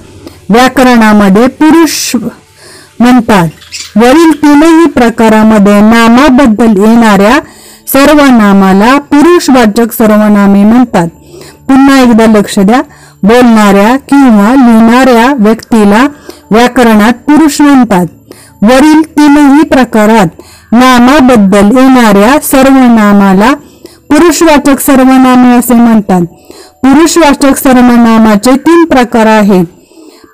व्याकरणामध्ये 0.50 1.46
पुरुष 1.46 2.16
म्हणतात. 3.00 3.48
वरील 3.96 4.32
तीनही 4.42 4.86
प्रकारामध्ये 4.86 5.80
नामाबद्दल 5.80 6.84
येणाऱ्या 6.84 7.38
सर्वनामाला 7.92 8.98
पुरुषवाचक 8.98 9.92
सर्वनामे 9.92 10.64
म्हणतात. 10.64 11.08
पुन्हा 11.68 12.00
एकदा 12.00 12.26
लक्ष 12.26 12.58
द्या. 12.58 12.82
बोलणाऱ्या 13.22 13.96
किंवा 13.96 14.54
लिहिणाऱ्या 14.54 15.34
व्यक्तीला 15.38 16.06
व्याकरणात 16.50 17.12
पुरुष 17.12 17.60
म्हणतात. 17.60 18.06
वरील 18.62 19.02
तीनही 19.02 19.62
प्रकारात 19.62 20.26
नामाबद्दल 20.72 21.76
येणाऱ्या 21.78 22.40
सर्वनामाला 22.42 23.52
पुरुषवाचक 24.10 24.80
सर्वनामे 24.80 25.56
असे 25.56 25.74
म्हणतात. 25.74 26.20
पुरुषवाचक 26.82 27.56
सर्वनामाचे 27.56 28.56
तीन 28.56 28.84
प्रकार 28.84 29.26
आहेत. 29.26 29.64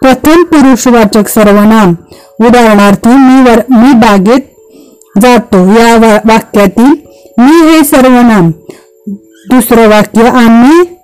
प्रथम 0.04 0.42
पुरुषवाचक 0.42 1.28
सर्वनाम 1.28 1.94
उदाहरणार्थ 2.46 3.08
मी 3.08 3.50
वर 3.50 3.60
मी 3.70 3.92
बागेत 3.92 4.40
जातो. 5.22 5.56
या 5.56 5.94
वा- 5.96 6.30
वाक्यातील 6.30 6.94
मी 7.38 7.70
हे 7.70 7.84
सर्वनाम 7.84 8.50
दुसरं 9.50 9.88
वाक्य 9.88 10.28
आम्ही 10.28 10.96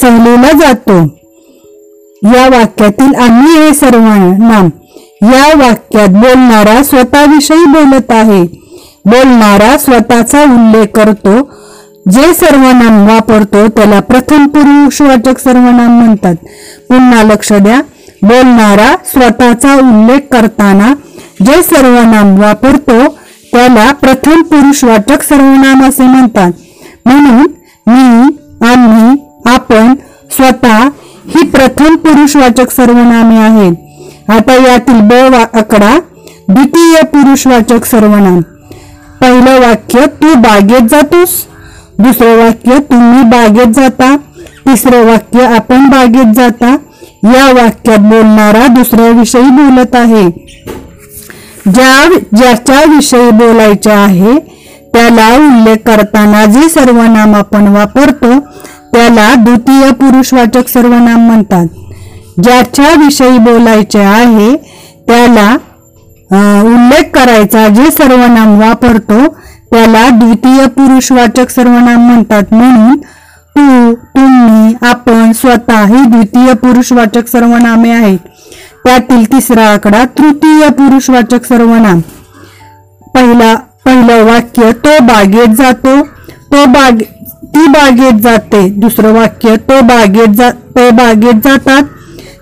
सहलीला 0.00 0.52
जातो. 0.52 1.00
या 2.36 2.58
वाक्यातील 2.58 3.14
आम्ही 3.14 3.58
हे 3.58 3.74
सर्वनाम 3.74 4.68
या 5.22 5.66
वाक्यात 5.66 6.08
बोलणारा 6.08 6.82
स्वतःविषयी 6.82 7.64
बोलत 7.64 8.10
आहे. 8.10 8.44
बोलणारा 9.04 9.78
स्वतःचा 9.78 10.42
उल्लेख 10.42 10.86
करतो. 10.86 11.50
जे 12.10 12.34
सर्वनाम 12.34 13.08
वापरतो 13.08 13.66
त्याला 13.66 14.00
प्रथम 14.00 14.46
पुरुषवाचक 14.46 15.38
सर्वनाम 15.38 16.04
म्हणतात. 16.04 16.34
पुन्हा 16.88 17.22
लक्ष 17.22 17.52
द्या. 17.52 17.80
बोलणारा 18.22 18.94
स्वतःचा 19.04 19.74
उल्लेख 19.74 20.20
करताना 20.32 20.94
जे 21.46 21.62
सर्वनाम 21.62 22.40
वापरतो 22.40 23.06
त्याला 23.52 23.92
प्रथम 23.92 24.42
पुरुषवाचक 24.42 25.22
सर्वनाम 25.22 25.84
असे 25.84 26.02
म्हणतात. 26.02 26.52
म्हणून 27.04 27.46
मी 27.86 28.24
आम्ही 28.66 29.22
आपण 29.46 29.94
स्वतः 30.30 30.88
ही 31.26 31.46
प्रथम 31.46 31.96
पुरुषवाचक 31.96 32.70
सर्वनामे 32.70 33.36
आहेत. 33.36 33.72
आता 34.30 34.54
यातील 34.54 35.00
ब 35.00 35.12
वा 35.12 35.58
आकडा 35.58 35.98
द्वितीय 36.48 37.02
पुरुषवाचक 37.02 37.84
सर्वनाम. 37.84 38.40
पहिलं 39.20 39.60
वाक्य 39.60 40.06
तू 40.06 40.34
बागेत 40.34 40.88
जातोस. 40.88 41.28
दुसरं 41.98 42.36
वाक्य 42.36 42.78
तुम्ही 42.78 43.22
बागेत 43.22 43.72
जाता. 43.74 44.16
तिसरं 44.66 45.04
वाक्य 45.04 45.44
आपण 45.44 45.88
बागेत 45.88 46.34
जाता. 46.34 46.76
या 47.24 47.52
वाक्यात 47.52 47.98
बोलणारा 47.98 48.66
दुसऱ्याविषयी 48.66 49.50
बोलत 49.50 49.96
आहे. 49.96 50.28
ज्या 51.74 52.18
ज्याच्या 52.36 52.80
विषयी 52.94 53.30
बोलायचे 53.30 53.90
आहे 53.90 54.38
त्याला 54.94 55.28
उल्लेख 55.36 55.76
करताना 55.86 56.44
जे 56.46 56.68
सर्वनाम 56.68 57.34
आपण 57.34 57.68
वापरतो 57.68 58.38
त्याला 58.92 59.34
द्वितीय 59.34 59.90
पुरुषवाचक 59.90 60.68
सर्वनाम 60.68 61.26
म्हणतात. 61.26 61.66
ज्याच्या 62.42 62.94
विषयी 62.96 63.38
बोलायचे 63.38 63.98
आहे 63.98 64.56
त्याला 65.06 65.56
अं, 66.30 66.62
उल्लेख 66.62 67.02
करायचा 67.14 67.68
जे 67.68 67.90
सर्वनाम 67.90 68.58
वापरतो 68.58 69.26
त्याला 69.70 70.08
द्वितीय 70.08 70.66
पुरुषवाचक 70.66 71.50
सर्वनाम 71.50 72.00
म्हणतात. 72.00 72.42
म्हणून 72.50 72.96
तू 73.56 73.94
तुम्ही 73.94 74.74
आपण 74.82 75.32
स्वतः 75.32 75.84
ही 75.84 76.04
द्वितीय 76.04 76.52
पुरुषवाचक 76.54 77.28
सर्वनामे 77.28 77.90
आहेत. 77.90 78.18
त्यातील 78.84 79.24
तिसरा 79.32 79.64
आकडा 79.68 80.04
तृतीय 80.18 80.68
पुरुषवाचक 80.68 81.44
सर्वनाम. 81.44 82.00
पहिला 83.14 83.54
पहिलं 83.84 84.24
वाक्य 84.24 84.72
तो 84.84 84.98
बागेत 85.04 85.54
जातो 85.56 86.00
तो 86.52 86.64
बाग 86.66 87.02
ती 87.54 87.66
बागेत 87.68 88.20
जाते. 88.22 88.68
दुसरं 88.70 89.12
वाक्य 89.12 89.56
तो 89.68 89.80
बागेत 89.86 90.36
जा 90.36 90.50
ते 90.76 90.90
बागेत 90.90 91.40
जातात 91.44 91.82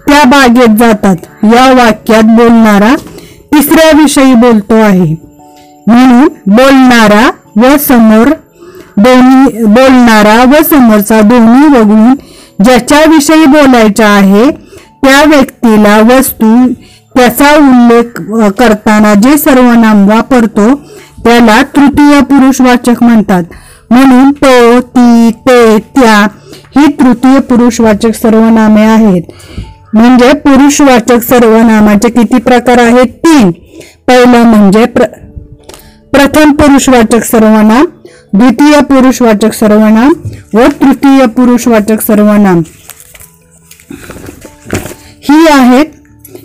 त्या 0.09 0.25
बागेत 0.25 0.77
जातात. 0.79 1.17
या 1.45 1.73
वाक्यात 1.75 2.25
बोलणारा 2.37 2.95
तिसऱ्या 3.53 3.91
विषयी 3.99 4.35
बोलतो 4.35 4.75
आहे. 4.75 5.15
म्हणून 5.87 6.29
बोलणारा 6.47 7.31
व 7.57 7.77
समोर 7.79 8.33
दोन्ही 8.97 9.65
बोलणारा 9.65 10.43
व 10.45 10.63
समोरचा 10.71 11.21
दोन्ही 11.21 11.67
वगळून 11.69 12.15
ज्याच्याविषयी 12.65 13.47
बोलायचा 13.47 14.07
आहे 14.07 14.51
त्या 15.05 15.25
व्यक्तीला 15.25 15.99
वस्तू 16.03 16.67
त्याचा 17.17 17.51
उल्लेख 17.57 18.21
करताना 18.59 19.15
जे 19.15 19.37
सर्वनाम 19.39 20.09
वापरतो 20.09 20.75
त्याला 21.25 21.63
तृतीय 21.77 22.21
पुरुषवाचक 22.21 23.03
म्हणतात. 23.03 23.43
म्हणून 23.91 24.31
तो 24.33 24.81
ती 24.81 25.31
ते 25.31 25.79
त्या 25.79 26.27
ही 26.77 26.87
तृतीय 27.01 27.39
पुरुषवाचक 27.41 28.15
सर्वनामे 28.15 28.85
आहेत. 28.85 29.23
म्हणजे 29.95 30.33
पुरुषवाचक 30.33 31.23
सर्वनामाचे 31.23 32.09
किती 32.09 32.39
प्रकार 32.39 32.79
आहेत? 32.79 33.07
तीन. 33.07 33.51
पहिलं 34.09 34.43
म्हणजे 34.43 34.85
प्र 34.87 35.05
प्रथम 36.13 36.53
पुरुषवाचक 36.53 37.25
सर्वनाम 37.25 37.85
द्वितीय 38.39 38.81
पुरुषवाचक 38.81 39.53
सर्वनाम 39.55 40.13
व 40.55 40.67
तृतीय 40.81 41.27
पुरुषवाचक 41.27 42.01
सर्वनाम 42.01 42.61
ही 45.29 45.47
आहेत 45.49 45.85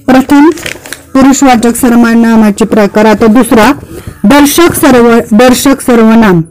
प्रथम 0.07 0.49
पुरुषवाचक 1.13 1.75
सर्वनामाचे 1.75 2.65
प्रकार. 2.65 3.05
आता 3.05 3.25
दुसरा 3.27 3.71
दर्शक 4.23 4.73
सर्व 4.75 5.09
दर्शक 5.31 5.81
सर्वनाम. 5.81 6.41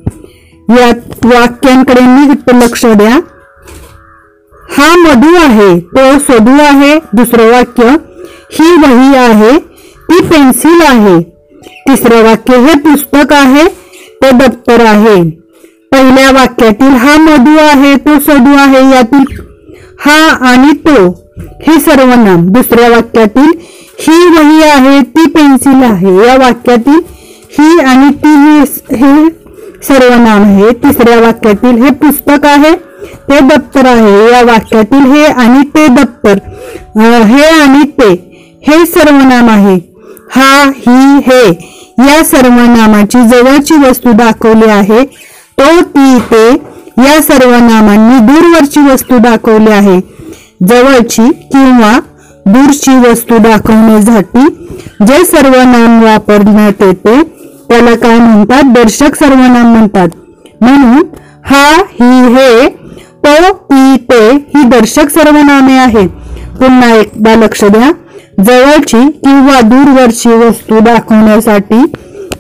या 0.69 0.91
वाक्यांकडे 1.25 2.01
नीट 2.01 2.55
लक्ष 2.55 2.85
द्या. 2.87 3.19
हा 4.71 4.95
मधू 4.97 5.35
आहे 5.37 5.79
तो 5.97 6.19
सधू 6.19 6.61
आहे 6.63 6.99
दुसरं 7.13 7.51
वाक्य 7.51 7.97
ही 8.53 8.71
वही 8.77 9.17
आहे 9.17 9.59
ती 10.11 10.21
पेन्सिल 10.23 10.81
आहे. 10.83 11.21
तिसरं 11.89 12.23
वाक्य 12.25 12.57
हे 12.59 12.75
पुस्तक 12.79 13.33
आहे 13.33 13.65
ते 14.21 14.31
दप्तर 14.39 14.85
आहे. 14.87 15.23
पहिल्या 15.93 16.31
वाक्यातील 16.33 16.95
हा 16.97 17.17
मधू 17.21 17.57
आहे 17.61 17.95
तो 18.07 18.19
सधू 18.27 18.55
आहे 18.59 18.83
यातील 18.91 19.25
हा 20.01 20.19
आणि 20.51 20.73
तो 20.87 21.09
हे 21.67 21.79
सर्वनाम 21.81 22.47
दुसऱ्या 22.53 22.89
वाक्यातील 22.91 23.51
ही 24.01 24.27
वही 24.37 24.63
आहे 24.63 25.01
ती 25.17 25.27
पेन्सिल 25.31 25.83
आहे. 25.85 26.17
या 26.27 26.37
वाक्यातील 26.39 27.01
ही 27.59 27.79
आणि 27.81 28.11
ती 28.25 28.35
हे 28.37 28.61
हे 28.97 29.29
सर्वनाम 29.89 30.43
आहे. 30.43 30.71
तिसऱ्या 30.85 31.19
वाक्यातील 31.21 31.83
हे 31.83 31.91
पुस्तक 32.03 32.47
आहे 32.47 32.75
ते 33.29 33.41
दप्तर 33.41 33.87
आहे. 33.87 34.31
या 34.33 34.43
वाक्यातील 34.45 35.11
हे 35.13 35.25
आणि 35.25 35.63
ते 35.75 35.87
दप्तर 35.95 36.39
हे 36.99 37.45
आणि 37.45 37.83
ते 38.01 38.13
हे 38.67 38.85
सर्वनाम 38.87 39.49
आहे. 39.49 39.79
हा 40.31 40.71
ही 40.77 41.19
हे. 41.27 41.43
या 42.07 42.25
सर्वनामाची 42.25 43.29
जवळची 43.29 43.75
वस्तू 43.75 44.13
दाखवली 44.13 44.71
आहे. 44.71 45.05
तो 45.59 45.81
ती 45.81 46.19
ते 46.33 46.51
या 46.99 47.23
सर्वनामांनी 47.23 48.19
दूरवरची 48.19 48.81
वस्तू 48.81 49.19
दाखवली 49.19 49.71
आहे. 49.71 50.01
जवळची 50.69 51.31
किंवा 51.53 51.99
दूरची 52.47 53.11
वस्तू 53.11 53.39
दाखवण्यासाठी 53.39 54.47
जे 55.07 55.25
सर्वनाम 55.25 56.03
वापरण्यात 56.03 56.83
येते 56.83 57.23
त्याला 57.69 57.95
काय 57.97 58.19
म्हणतात? 58.19 58.63
दर्शक 58.65 59.15
सर्वनाम 59.15 59.73
म्हणतात. 59.73 60.09
म्हणून 60.61 61.03
हा 61.45 61.83
ही 62.01 62.35
हे 62.35 62.69
तो 63.25 63.53
ती 63.53 63.97
ते 64.11 64.31
ही 64.31 64.63
दर्शक 64.63 65.09
सर्वनामे 65.09 65.77
आहेत. 65.79 66.09
पुन्हा 66.59 66.95
एकदा 66.95 67.35
लक्ष 67.35 67.65
द्या. 67.65 67.91
जवळची 68.47 69.11
किंवा 69.11 69.61
दूरवरची 69.61 70.29
वस्तू 70.29 70.79
दाखवण्यासाठी 70.81 71.83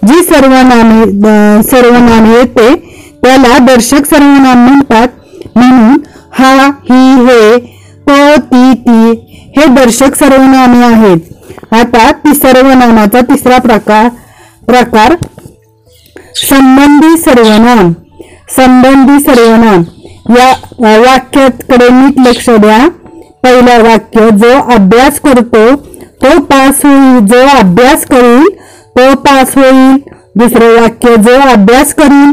जी 0.08 0.22
सर्वनामे 0.22 1.62
सर्वनाम 1.62 2.30
येते 2.32 2.74
त्याला 3.22 3.58
दर्शक 3.58 4.06
सर्वनाम 4.06 4.66
म्हणतात. 4.66 5.08
म्हणून 5.56 5.98
हा 6.32 6.70
ही 6.90 7.24
हे 7.24 7.58
तो 8.08 8.36
ती 8.40 8.72
ती 8.86 9.10
हे 9.56 9.66
दर्शक 9.66 10.14
सर्वनामे 10.14 10.84
आहेत. 10.84 11.74
आता 11.74 12.10
ती 12.12 12.34
सर्वनामाचा 12.34 13.20
तिसरा 13.20 13.58
प्रकार 13.58 14.08
प्रकार 14.66 15.14
संबंधी 16.36 17.16
सर्वनाम. 17.16 17.92
संबंधी 18.56 19.20
सर्वनाम. 19.20 19.82
या 20.36 20.50
वाक्याकडे 20.98 21.88
नीट 21.88 22.28
लक्ष 22.28 22.50
द्या. 22.50 22.88
पहिला 23.42 23.78
वाक्य 23.82 24.30
जो 24.30 24.58
अभ्यास 24.74 25.20
करतो 25.20 25.66
तो 26.20 26.38
पास 26.42 26.84
होईल 26.84 27.26
जो 27.26 27.46
अभ्यास 27.58 28.04
करील 28.06 28.48
तो 28.96 29.14
पास 29.16 29.56
होईल. 29.56 29.96
दुसरं 30.38 30.80
वाक्य 30.80 31.16
जो 31.18 31.38
अभ्यास 31.50 31.94
करील 31.94 32.32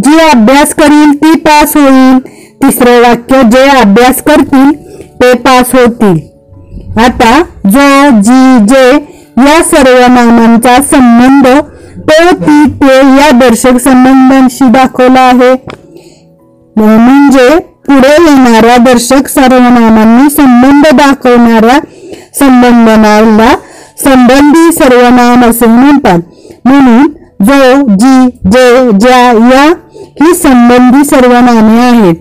जी 0.00 0.18
अभ्यास 0.20 0.74
करील 0.74 1.12
ती 1.22 1.34
पास 1.40 1.76
होईल. 1.76 2.18
तिसरं 2.62 3.00
वाक्य 3.02 3.42
जे 3.52 3.64
अभ्यास 3.70 4.22
करतील 4.22 4.72
ते 5.20 5.32
पास 5.38 5.74
होतील. 5.74 6.18
आता 7.00 7.40
जो 7.66 7.88
जी 8.20 8.64
जे 8.68 8.86
या 9.38 9.62
सर्व 9.64 10.06
नामांचा 10.14 10.76
संबंध 10.90 11.46
तो 12.08 12.30
ती 12.36 12.64
ते 12.80 12.96
या 13.16 13.30
दर्शक 13.38 13.78
संबंधांशी 13.84 14.68
दाखवला 14.72 15.20
आहे. 15.22 15.52
म्हणजे 16.76 17.48
पुढे 17.86 18.12
येणाऱ्या 18.22 18.76
दर्शक 18.84 19.28
सर्वनामांनी 19.28 20.28
संबंध 20.30 20.86
दाखवणाऱ्या 20.96 21.78
संबंधनाला 22.38 23.54
संबंधी 24.04 24.72
सर्वनाम 24.72 25.44
असे 25.44 25.66
म्हणतात. 25.66 26.18
म्हणून 26.64 27.06
जो, 27.44 27.86
जी, 27.88 28.26
जे, 28.52 28.90
ज्या, 28.90 29.32
या, 29.32 29.74
ही 29.98 30.34
संबंधी 30.34 31.04
सर्वनामे 31.04 31.80
आहेत. 31.80 32.14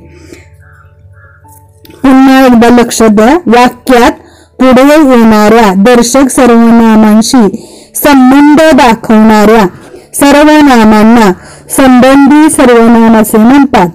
पुन्हा 1.93 2.45
एकदा 2.45 2.69
लक्ष 2.69 3.03
द्या. 3.03 3.37
वाक्यात 3.45 4.11
पुढे 4.59 5.15
येणाऱ्या 5.15 5.73
दर्शक 5.73 6.27
सर्वनामांशी 6.29 7.67
संबंध 7.95 8.57
दाखवणाऱ्या 8.57 9.67
सर्वनामांना 10.13 11.31
संबंधी 11.77 12.49
सर्वनाम 12.49 13.15
असे 13.15 13.37
म्हणतात. 13.37 13.87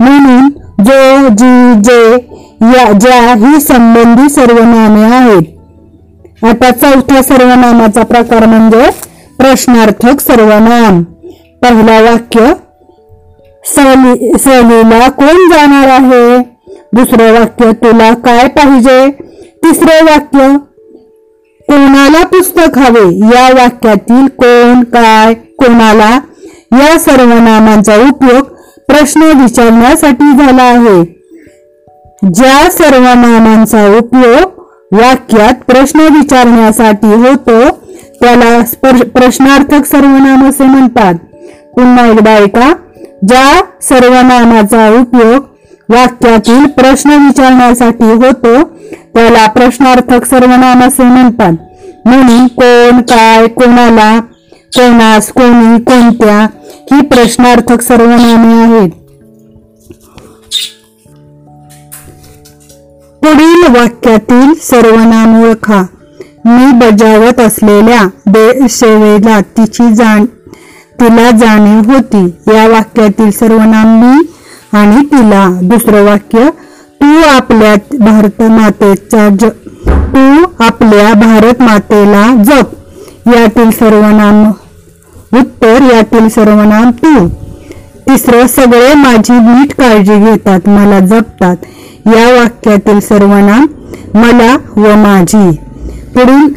म्हणून 0.00 0.48
जो, 0.84 1.28
जी, 1.28 1.72
जे, 1.84 2.28
या, 2.62 2.92
ज्या, 2.92 3.34
ही 3.34 3.60
संबंधी 3.60 4.28
सर्वनामे 4.28 5.02
आहेत. 5.02 5.55
आता 6.44 6.70
चौथ्या 6.70 7.22
सर्वनामाचा 7.22 8.02
प्रकार 8.02 8.46
म्हणजे 8.46 8.90
प्रश्नार्थक 9.38 10.20
सर्वनाम. 10.20 11.02
पहिला 11.62 12.00
वाक्य 12.00 12.52
सहली 13.74 14.38
सहलीला 14.38 15.08
कोण 15.08 15.48
जाणार 15.50 15.88
आहे? 15.88 16.38
दुसरं 16.92 17.32
वाक्य 17.32 17.72
तुला 17.72 18.14
काय 18.14 18.48
पाहिजे? 18.48 19.10
तिसरं 19.64 20.04
वाक्य 20.04 20.48
कोणाला 21.68 22.24
पुस्तक 22.26 22.78
हवे? 22.78 23.34
या 23.34 23.48
वाक्यातील 23.52 24.26
कोण 24.26 24.82
काय 24.82 25.34
कोणाला? 25.34 26.18
या 26.72 26.98
सर्वनामांचा 26.98 27.96
उपयोग 27.96 28.42
प्रश्न 28.88 29.22
विचारण्यासाठी 29.22 30.36
झाला 30.36 30.62
आहे. 30.62 31.02
ज्या 32.34 32.70
सर्वनामांचा 32.70 33.86
उपयोग 33.98 34.65
वाक्यात 34.96 35.54
प्रश्न 35.54 36.00
विचारण्यासाठी 36.00 37.14
होतो 37.14 37.70
त्याला 38.20 38.60
प्रश्नार्थक 39.14 39.86
सर्वनाम 39.86 40.48
असे 40.48 40.64
म्हणतात. 40.64 41.14
पुन्हा 41.74 42.06
एकदा 42.06 42.30
ऐका. 42.30 42.72
ज्या 43.28 43.60
सर्वनामाचा 43.82 44.88
उपयोग 45.00 45.44
वाक्यातील 45.88 46.66
प्रश्न 46.66 47.10
विचारण्यासाठी 47.10 48.12
होतो 48.12 48.62
त्याला 49.14 49.46
प्रश्नार्थक 49.48 50.24
सर्वनाम 50.24 50.82
असे 50.82 51.02
म्हणतात. 51.02 51.52
म्हणून 52.04 52.46
कोण 52.46 53.00
काय 53.00 53.46
कोणाला 53.46 54.20
कोणास 54.76 55.32
कोणी 55.32 55.82
कोणत्या 55.82 56.46
ही 56.92 57.00
प्रश्नार्थक 57.00 57.80
सर्वनामे 57.80 58.76
आहेत. 58.76 58.90
पुढील 63.26 63.62
वाक्यातील 63.74 64.52
सर्वनाम 64.62 65.34
ओळखा 65.42 65.80
मी 66.44 66.70
बजावत 66.80 67.40
असलेल्या 67.40 68.02
दे 68.26 68.68
सेवेला 68.70 69.40
तिची 69.56 69.88
जाण 69.94 70.24
तिला 71.00 71.30
जाणीव 71.30 71.90
होती. 71.92 72.24
या 72.48 72.66
वाक्यातील 72.68 73.30
सर्वनाम 73.30 73.88
मी 74.02 74.26
आणि 74.78 75.04
तिला. 75.06 75.44
दुसरं 75.62 76.04
वाक्य 76.04 76.48
तू 77.00 77.16
आपल्या 77.28 77.74
भारत 77.98 78.42
मातेचा 78.42 79.28
ज 79.40 79.48
तू 80.14 80.44
आपल्या 80.64 81.12
भारत 81.20 81.62
मातेला 81.62 82.26
जप. 82.44 82.74
यातील 83.34 83.70
सर्वनाम 83.70 84.46
उत्तर 85.32 85.82
यातील 85.94 86.28
सर्वनाम 86.28 86.90
तू. 87.02 87.26
तिसरं 88.08 88.46
सगळे 88.46 88.94
माझी 88.94 89.32
नीट 89.32 89.72
काळजी 89.72 90.18
घेतात 90.24 90.68
मला 90.68 90.98
जपतात. 91.00 91.56
या 92.06 92.40
वाक्यातील 92.40 93.00
सर्वनाम 93.00 93.66
मला 94.14 94.56
व 94.76 94.94
माझी. 94.94 95.50
पुढील 96.14 96.48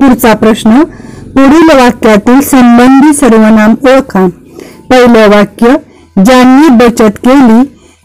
पुढचा 0.00 0.34
प्रश्न. 0.34 0.82
पुढील 1.36 1.68
वाक्यातील 1.76 2.40
संबंधी 2.40 3.12
सर्वनाम 3.14 3.74
ओळखा. 3.82 4.26
पहिलं 4.90 5.28
वाक्य 5.28 5.74
ज्यांनी 6.24 6.68
बचत 6.68 7.18
केली 7.24 7.62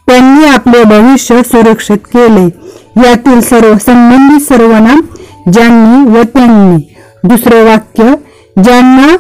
त्यांनी 0.08 0.46
आपले 0.46 0.84
भविष्य 0.84 1.42
सुरक्षित 1.44 1.98
केले. 1.98 2.46
यातील 3.08 3.42
सर्व 3.42 3.74
संबंधित 3.78 4.48
सर्वनाम 4.48 5.02
ज्यांनी 5.52 6.10
व 6.10 6.22
त्यांनी. 6.22 6.94
दुसरं 7.24 7.64
वाक्य 7.64 8.14
ज्यांना 8.64 9.16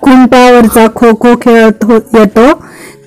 कुंटावरचा 0.00 0.86
खो 0.94 1.14
खो 1.20 1.36
खेळत 1.36 1.84
हो- 1.84 2.18
येतो. 2.18 2.52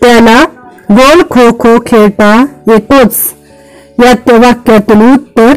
त्याला 0.02 0.44
गोल 0.92 1.22
खो 1.30 1.52
खो 1.60 1.80
खेळता 1.86 2.46
येतोच. 2.68 3.15
या 4.04 4.13
त्या 4.13 4.38
वाक्यातील 4.38 5.13
उत्तर 5.13 5.54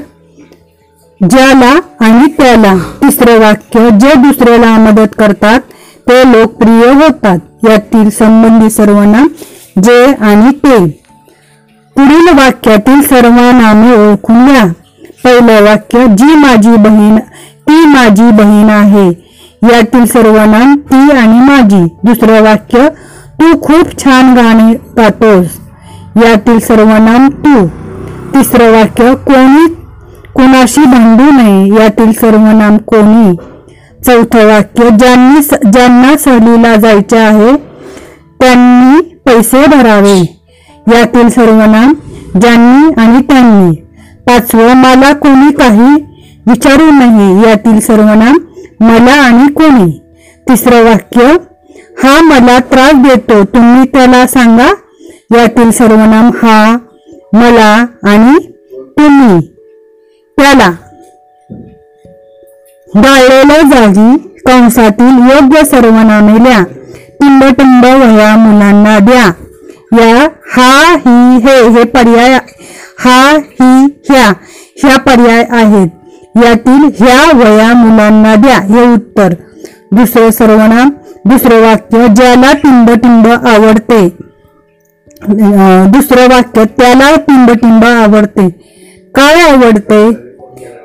ज्याला 1.31 1.81
आणि 2.01 2.33
त्याला. 2.33 2.75
तिसरं 2.75 3.41
वाक्य 3.41 3.91
जे 3.91 4.15
दुसऱ्याला 4.15 4.79
मदत 4.79 5.09
करतात 5.19 5.61
ते 6.09 6.33
लोकप्रिय 6.33 6.93
होतात. 6.93 7.39
यातील 7.71 8.11
संबंधी 8.11 8.71
सर्वनाम 8.71 9.29
जे 9.83 10.05
आणि 10.05 10.51
ते. 10.51 10.87
पुढील 11.97 12.29
वाक्यातील 12.29 13.03
सर्वनामे 13.03 13.97
ओळखून 13.97 14.47
घ्या. 14.47 14.65
पहिलं 15.25 15.63
वाक्य 15.63 16.07
जी 16.07 16.35
माझी 16.35 16.77
बहीण 16.77 17.19
ती 17.69 17.87
माझी 17.87 18.31
बहीण 18.31 18.71
आहे. 18.71 19.32
यातील 19.63 20.05
सर्वनाम 20.07 20.75
ती 20.93 21.11
आणि 21.11 21.39
माझी. 21.41 21.85
दुसरं 22.05 22.43
वाक्य 22.43 22.89
तू 23.41 23.53
खूप 23.63 24.05
छान 24.05 24.35
गाणे 24.35 24.73
गातोस 24.97 25.47
यातील 26.25 26.59
सर्वनाम 26.59 27.29
तू. 27.29 27.67
तिसरं 28.35 28.73
वाक्य 28.73 29.15
कोणी? 29.15 29.67
कोणाशी 30.35 30.85
भांडू 30.85 31.31
नये. 31.31 31.83
यातील 31.83 32.13
सर्वनाम 32.13 32.77
कोणी? 32.77 33.37
चौथं 34.07 34.47
वाक्य 34.47 34.89
ज्यांनी 34.91 35.41
ज्यांना 35.73 36.17
सहलीला 36.17 36.75
जायचे 36.77 37.19
आहे 37.19 37.57
त्यांनी 38.41 39.01
पैसे 39.27 39.67
भरावे. 39.67 40.21
यातील 40.95 41.29
सर्वनाम 41.29 41.93
ज्यांनी 42.41 43.01
आणि 43.01 43.23
त्यांनी. 43.23 43.75
पाचवं 44.27 44.75
मला 44.75 45.13
कोणी 45.13 45.53
काही 45.53 45.95
विचारू 46.47 46.91
नये. 46.91 47.51
यातील 47.51 47.81
सर्वनाम 47.81 48.39
मला 48.81 49.13
आणि 49.13 49.53
कोणी? 49.53 49.99
तिसरं 50.49 50.85
वाक्य 50.85 51.27
हा 52.03 52.21
मला 52.21 52.59
त्रास 52.59 52.93
देतो. 52.93 53.45
तुम्ही 53.45 53.89
त्याला 53.89 54.27
सांगा. 54.27 54.73
यातील 55.37 55.71
सर्वनाम 55.71 56.31
हा 56.43 56.77
मला 57.33 57.85
आणि 58.03 58.39
तुम्ही. 58.99 59.47
त्याला 60.39 60.71
गाळलेल्या 62.97 63.61
जागी 63.63 64.17
कंसातील 64.47 65.31
योग्य 65.31 65.65
सर्वनामे 65.65 66.45
लिहा. 66.45 66.65
टिंबटिंब 67.21 67.85
वह्या 67.85 68.37
मुलांना 68.37 68.99
द्या. 68.99 69.33
या 69.93 70.29
हा 70.57 70.97
ही 71.07 71.37
हे 71.37 71.69
हे 71.69 71.85
पर्याय 71.85 72.39
हा 72.99 73.39
ही 73.39 73.85
ह्या 73.85 74.33
ह्या 74.77 74.99
पर्याय 74.99 75.45
आहेत. 75.51 75.89
यातील 76.37 77.05
ह्या 77.05 77.37
वया 77.37 77.73
मुलांना 77.73 78.35
द्या 78.35 78.59
हे 78.59 78.87
उत्तर. 78.93 79.35
दुसरं 79.93 80.31
सर्वनाम 80.31 80.91
दुसरं 81.25 81.61
वाक्य 81.61 82.07
ज्याला 82.09 82.53
टिंबटिंब 82.53 83.27
आवडते. 83.27 84.09
दुसरं 85.87 86.29
वाक्य 86.29 86.65
त्याला 86.65 87.15
टिंबटिंब 87.17 87.85
आवडते. 87.85 88.49
काय 89.15 89.41
आवडते? 89.51 90.13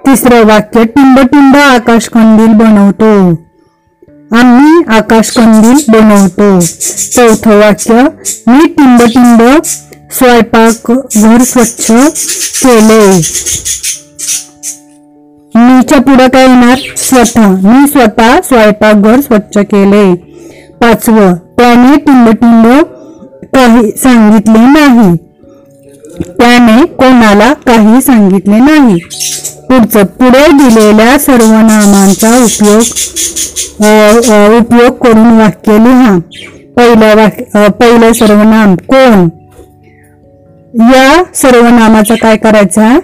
तिसरं 0.08 0.46
वाक्य 0.46 0.84
टिंबटिंब 0.84 1.56
आकाशकंदील 1.56 2.54
बनवतो. 2.54 3.30
आम्ही 4.38 4.96
आकाशकंदील 4.96 5.84
बनवतो. 5.88 6.60
चौथं 7.16 7.60
वाक्य 7.60 7.94
मी 8.48 8.68
टिंबटिंब 8.68 9.62
स्वयंपाक 10.12 10.92
घर 11.16 11.44
स्वच्छ 11.44 11.92
केले. 12.64 13.22
मीच्या 15.58 16.02
पुढे 16.02 16.28
काय 16.28 16.48
येणार? 16.48 16.78
स्वतः. 16.98 17.48
मी 17.48 17.88
स्वतः 17.88 18.40
स्वयंपाकघर 18.44 19.20
स्वच्छ 19.20 19.58
केले. 19.58 20.14
पाचवं 20.82 21.34
त्याने 21.34 21.96
टिंब 21.96 22.30
काही 23.44 23.92
सांगितले 23.92 24.60
नाही. 24.60 25.16
त्याने 26.40 26.86
कोणाला 26.86 27.54
काही 27.54 28.02
सांगितले 28.02 28.58
नाही. 28.58 28.96
पुढचं 29.70 30.04
पुढे 30.04 30.48
दिलेल्या 30.52 31.18
सर्व 31.20 31.52
नामांचा 31.52 32.38
उपयोग 32.44 32.82
उपयोग 34.60 34.94
करून 34.94 35.38
वाक्य 35.38 35.78
लिहा. 35.78 36.18
पहिलं 36.78 37.16
वाक्य 37.16 37.68
पहिलं 37.80 38.14
सर्वनाम 38.14 38.76
कोण? 38.76 39.28
या 40.74 41.24
सर्वनामाचा 41.36 42.16
काय 42.16 42.38
करायचा? 42.38 42.82
आहे? 42.82 43.00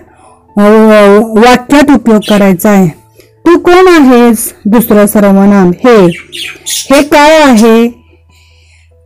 वाक्यात 0.58 1.92
उपयोग 1.92 2.22
करायचा 2.30 2.70
आहे. 2.70 2.88
तू 3.46 3.58
कोण 3.60 3.88
आहेस? 3.88 4.54
दुसरं 4.66 5.06
सर्वनाम 5.06 5.72
हे 5.86 5.96
हे 6.66 7.02
काय 7.04 7.42
आहे? 7.42 7.88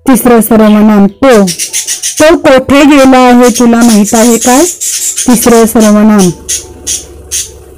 तिसरं 0.05 0.41
सर्वनाम 0.41 1.07
तो. 1.07 1.45
तो 2.19 2.37
कोठे 2.37 2.83
गेला 2.83 3.17
आहे 3.17 3.49
तुला 3.59 3.77
माहीत 3.77 4.13
आहे 4.13 4.37
काय? 4.37 4.63
तिसरं 5.27 5.65
सर्वनाम 5.65 6.29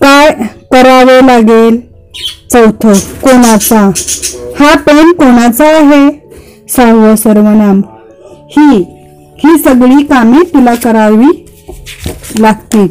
काय 0.02 0.32
करावे 0.72 1.20
लागेल? 1.28 1.80
चौथं 2.52 2.94
कोणाचा? 2.94 3.80
हा 4.60 4.76
पेन 4.76 5.12
कोणाचा 5.12 5.66
आहे? 5.66 6.10
सहावं 6.76 7.16
सर्वनाम 7.16 7.82
ही 8.52 8.78
ही 9.44 9.58
सगळी 9.58 10.04
कामे 10.04 10.40
तुला 10.44 10.76
करावी 10.76 11.46
लागतील. 12.40 12.88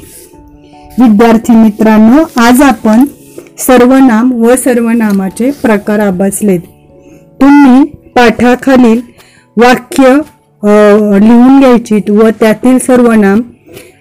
विद्यार्थी 1.00 1.52
मित्रांनो 1.52 2.22
आज 2.36 2.62
आपण 2.62 3.04
सर्वनाम 3.58 4.32
व 4.32 4.56
सर्वनामाचे 4.56 5.50
प्रकार 5.50 6.00
अभ्यासलेत 6.00 6.60
तुम्ही 7.40 7.84
पाठाखालील 8.16 9.00
वाक्य 9.56 10.08
लिहून 11.26 11.58
घ्यायची 11.60 12.10
व 12.10 12.28
त्यातील 12.40 12.78
सर्वनाम 12.78 13.40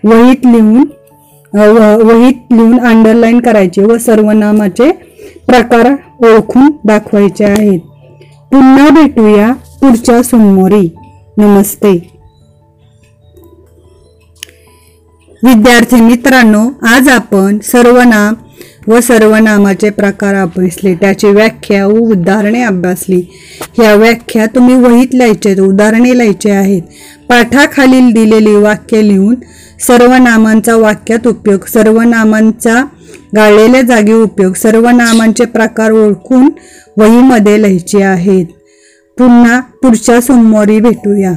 वहीत 0.04 0.46
लिहून 0.46 0.84
व- 1.54 2.04
वहीत 2.04 2.34
लिहून 2.52 2.80
अंडरलाईन 2.80 3.40
करायचे 3.40 3.84
व 3.84 3.98
सर्वनामाचे 3.98 4.92
प्रकार 5.48 5.92
ओळखून 6.20 6.70
दाखवायचे 6.86 7.46
आहेत. 7.46 7.80
पुन्हा 8.52 8.90
भेटूया 8.90 9.52
पुढच्या 9.82 10.24
सोमवारी 10.24 10.90
नमस्ते. 11.38 12.17
विद्यार्थी 15.44 15.96
मित्रांनो 16.02 16.70
आज 16.88 17.10
आपण 17.10 17.58
सर्वनाम 17.64 18.34
व 18.88 19.00
सर्वनामाचे 19.00 19.90
प्रकार 19.90 20.36
अभ्यासले. 20.36 20.96
त्याची 20.96 21.28
व्याख्या 21.28 21.86
व 21.88 21.92
उदाहरणे 21.92 22.62
अभ्यासली. 22.62 23.22
ह्या 23.78 23.94
व्याख्या 23.96 24.46
तुम्ही 24.46 24.76
वहीत 24.76 25.08
लिहायचे 25.14 25.50
आहेत, 25.50 25.62
उदाहरणे 25.62 26.18
लिहायचे 26.18 26.52
आहेत. 26.52 26.82
पाठाखालील 27.30 28.12
दिलेली 28.12 28.56
वाक्य 28.56 29.08
लिहून 29.08 29.36
सर्वनामांचा 29.88 30.76
वाक्यात 30.76 31.28
उपयोग 31.28 31.66
सर्वनामांचा 31.74 32.84
गाळलेल्या 33.36 33.82
जागी 33.82 34.14
उपयोग 34.14 34.54
सर्वनामांचे 34.54 35.46
प्रकार 35.46 35.92
ओळखून 35.92 36.50
वहीमध्ये 36.98 37.62
लिहायचे 37.62 38.04
आहेत. 38.04 38.46
पुन्हा 39.18 39.60
पुढच्या 39.60 40.22
सोमवारी 40.22 40.80
भेटूया. 40.80 41.34